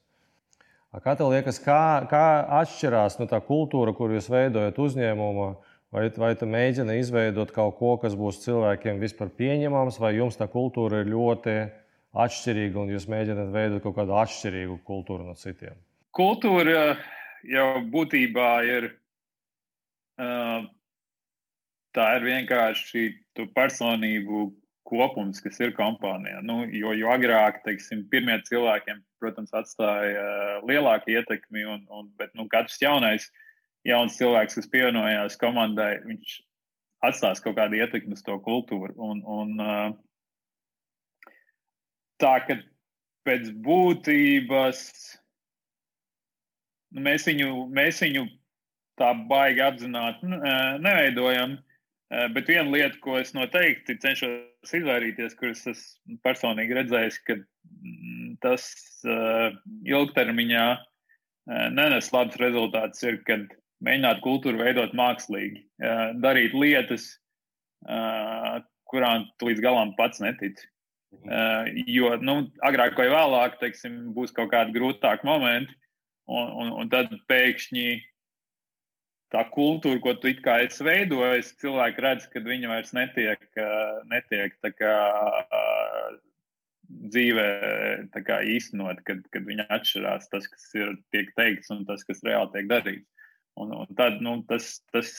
Kā 0.91 1.13
tev 1.15 1.29
liekas, 1.31 1.55
kā, 1.63 2.03
kā 2.11 2.23
atšķirās 2.59 3.15
nu, 3.21 3.27
tā 3.31 3.37
kultūra, 3.47 3.93
kur 3.95 4.11
jūs 4.11 4.27
veidojat 4.31 4.75
uzņēmumu? 4.75 5.45
Vai, 5.91 6.05
vai 6.19 6.31
tu 6.39 6.47
mēģini 6.47 6.97
izveidot 6.99 7.51
kaut 7.55 7.77
ko, 7.79 7.93
kas 7.99 8.15
būs 8.19 8.41
cilvēkiem 8.43 8.99
vispār 8.99 9.31
pieņemams, 9.39 9.99
vai 10.03 10.13
jums 10.17 10.39
tā 10.39 10.47
kultūra 10.51 11.01
ir 11.03 11.11
ļoti 11.11 11.55
atšķirīga 12.11 12.79
un 12.79 12.91
jūs 12.91 13.07
mēģināt 13.11 13.51
veidot 13.55 13.83
kaut 13.83 13.97
kādu 14.01 14.15
atšķirīgu 14.19 14.77
kultūru 14.87 15.27
no 15.27 15.35
citiem? 15.39 15.79
Kultūra 16.15 16.97
jau 17.47 17.67
būtībā 17.91 18.51
ir. 18.67 18.91
Tā 21.91 22.07
ir 22.17 22.27
vienkārši 22.27 23.07
personību 23.55 24.49
kopums, 24.89 25.39
kas 25.43 25.59
ir 25.61 25.75
kompānijā. 25.77 26.41
Nu, 26.45 26.63
jo, 26.73 26.95
jo 26.97 27.11
agrāk, 27.13 27.61
teiksim, 27.65 28.05
pirmie 28.11 28.39
cilvēkiem, 28.47 28.99
protams, 29.21 29.53
atstāja 29.55 30.59
lielāku 30.67 31.13
ietekmi, 31.13 31.63
un, 31.69 31.85
un, 31.93 32.09
bet 32.19 32.33
nu, 32.35 32.47
katrs 32.51 32.81
jaunais 32.81 33.27
uh, 33.27 33.47
jauns 33.87 34.17
cilvēks, 34.19 34.57
kas 34.57 34.69
pievienojās 34.71 35.37
komandai, 35.41 35.95
viņš 36.05 36.35
atstās 37.07 37.41
kaut 37.43 37.57
kādu 37.57 37.79
ietekmi 37.79 38.17
uz 38.17 38.23
to 38.25 38.37
kultūru. 38.45 38.93
Un, 39.01 39.23
un, 39.25 39.55
uh, 39.61 41.31
tā 42.21 42.35
ka 42.45 42.59
pēc 43.27 43.49
būtības 43.65 44.83
nu, 46.93 47.01
mēs, 47.07 47.25
viņu, 47.29 47.49
mēs 47.73 48.03
viņu 48.05 48.27
tā 49.01 49.13
baigi 49.29 49.65
apzināti 49.65 50.29
uh, 50.29 50.77
neveidojam. 50.83 51.57
Uh, 51.57 51.70
bet 52.35 52.49
viena 52.49 52.67
lieta, 52.69 52.97
ko 53.03 53.17
es 53.19 53.33
noteikti 53.37 53.97
cenšos 54.03 54.73
izvairīties, 54.77 55.35
kuras 55.39 55.63
es 55.71 55.83
personīgi 56.25 56.75
redzēju, 56.77 57.17
ka 57.27 57.37
mm, 57.39 58.29
tas 58.43 58.67
ilgtermiņā 59.87 60.65
nenes 61.73 62.11
labs 62.13 62.37
rezultāts, 62.41 63.01
ir, 63.07 63.21
kad 63.27 63.47
mēģināt 63.85 64.21
kultūru 64.25 64.61
veidot 64.61 64.93
mākslīgi, 64.97 65.63
darīt 66.21 66.53
lietas, 66.53 67.07
kurām 68.91 69.25
tu 69.39 69.49
līdz 69.49 69.63
galam 69.63 69.95
pats 69.97 70.21
netici. 70.23 70.67
Jo 71.91 72.13
nu, 72.23 72.37
agrāk 72.67 72.95
vai 72.99 73.09
vēlāk 73.11 73.57
teiksim, 73.59 74.11
būs 74.15 74.31
kaut 74.35 74.51
kādi 74.53 74.75
grūtāki 74.77 75.27
momenti, 75.27 75.73
un, 76.31 76.53
un, 76.61 76.71
un 76.81 76.91
tad 76.91 77.11
pēkšņi 77.27 77.87
tā 79.31 79.43
kultūra, 79.53 79.99
ko 80.03 80.13
tu 80.19 80.31
it 80.31 80.41
kā 80.45 80.57
esi 80.65 80.83
veidojis, 80.85 81.53
cilvēki 81.61 82.03
redz, 82.05 82.27
ka 82.31 82.43
viņa 82.45 82.71
vairs 82.71 82.91
netiek, 82.95 83.45
netiek 84.11 84.57
kā, 84.77 84.95
dzīvē 87.11 87.47
kā, 88.27 88.41
īstenot, 88.55 89.01
kad, 89.07 89.23
kad 89.33 89.47
viņa 89.47 89.69
atšķirās 89.71 90.27
tas, 90.33 90.49
kas 90.51 90.67
ir 90.77 90.93
tiek 91.15 91.31
teikts 91.39 91.71
un 91.73 91.85
tas, 91.87 92.03
kas 92.07 92.23
reāli 92.27 92.51
tiek 92.55 92.69
darīts. 92.71 93.07
Un, 93.59 93.73
un 93.75 93.97
tad 93.99 94.21
nu, 94.23 94.37
tas, 94.47 94.77
tas 94.95 95.11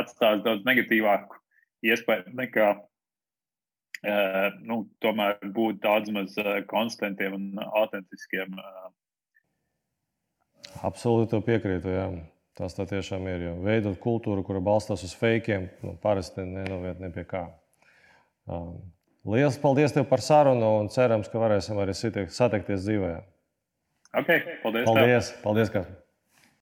atstās 0.00 0.44
daudz 0.44 0.64
negatīvāku 0.68 1.36
iespēju 1.88 2.32
nekā 2.36 2.70
uh, 2.76 4.48
nu, 4.60 4.82
tomēr 5.04 5.38
būt 5.54 5.82
daudz 5.84 6.12
maz 6.12 6.36
konstantiem 6.70 7.36
un 7.36 7.62
autentiskiem. 7.66 8.56
Absolūti 10.84 11.40
piekrītu. 11.44 11.92
Jā. 11.92 12.08
Tas 12.58 12.74
tā 12.74 12.88
tiešām 12.90 13.26
ir. 13.30 13.48
Jo 13.48 13.56
veidot 13.62 13.98
kultūru, 14.02 14.42
kura 14.46 14.60
balstās 14.64 15.04
uz 15.06 15.14
fakiem, 15.14 15.68
nu, 15.86 15.94
parasti 16.02 16.42
nenoviet 16.42 16.98
ne 17.02 17.10
pie 17.14 17.22
kā. 17.28 17.46
Um, 18.50 18.78
Lielas 19.28 19.58
paldies 19.60 19.92
tev 19.92 20.06
par 20.08 20.22
sarunu 20.24 20.78
un 20.80 20.88
cerams, 20.92 21.28
ka 21.28 21.40
varēsim 21.42 21.78
arī 21.82 21.94
satikties 21.94 22.84
dzīvē. 22.86 23.12
Okay, 24.16 24.40
paldies! 24.62 24.86
Paldies! 24.88 25.32
Tev. 25.32 25.40
paldies 25.44 25.72
ka... 25.74 25.84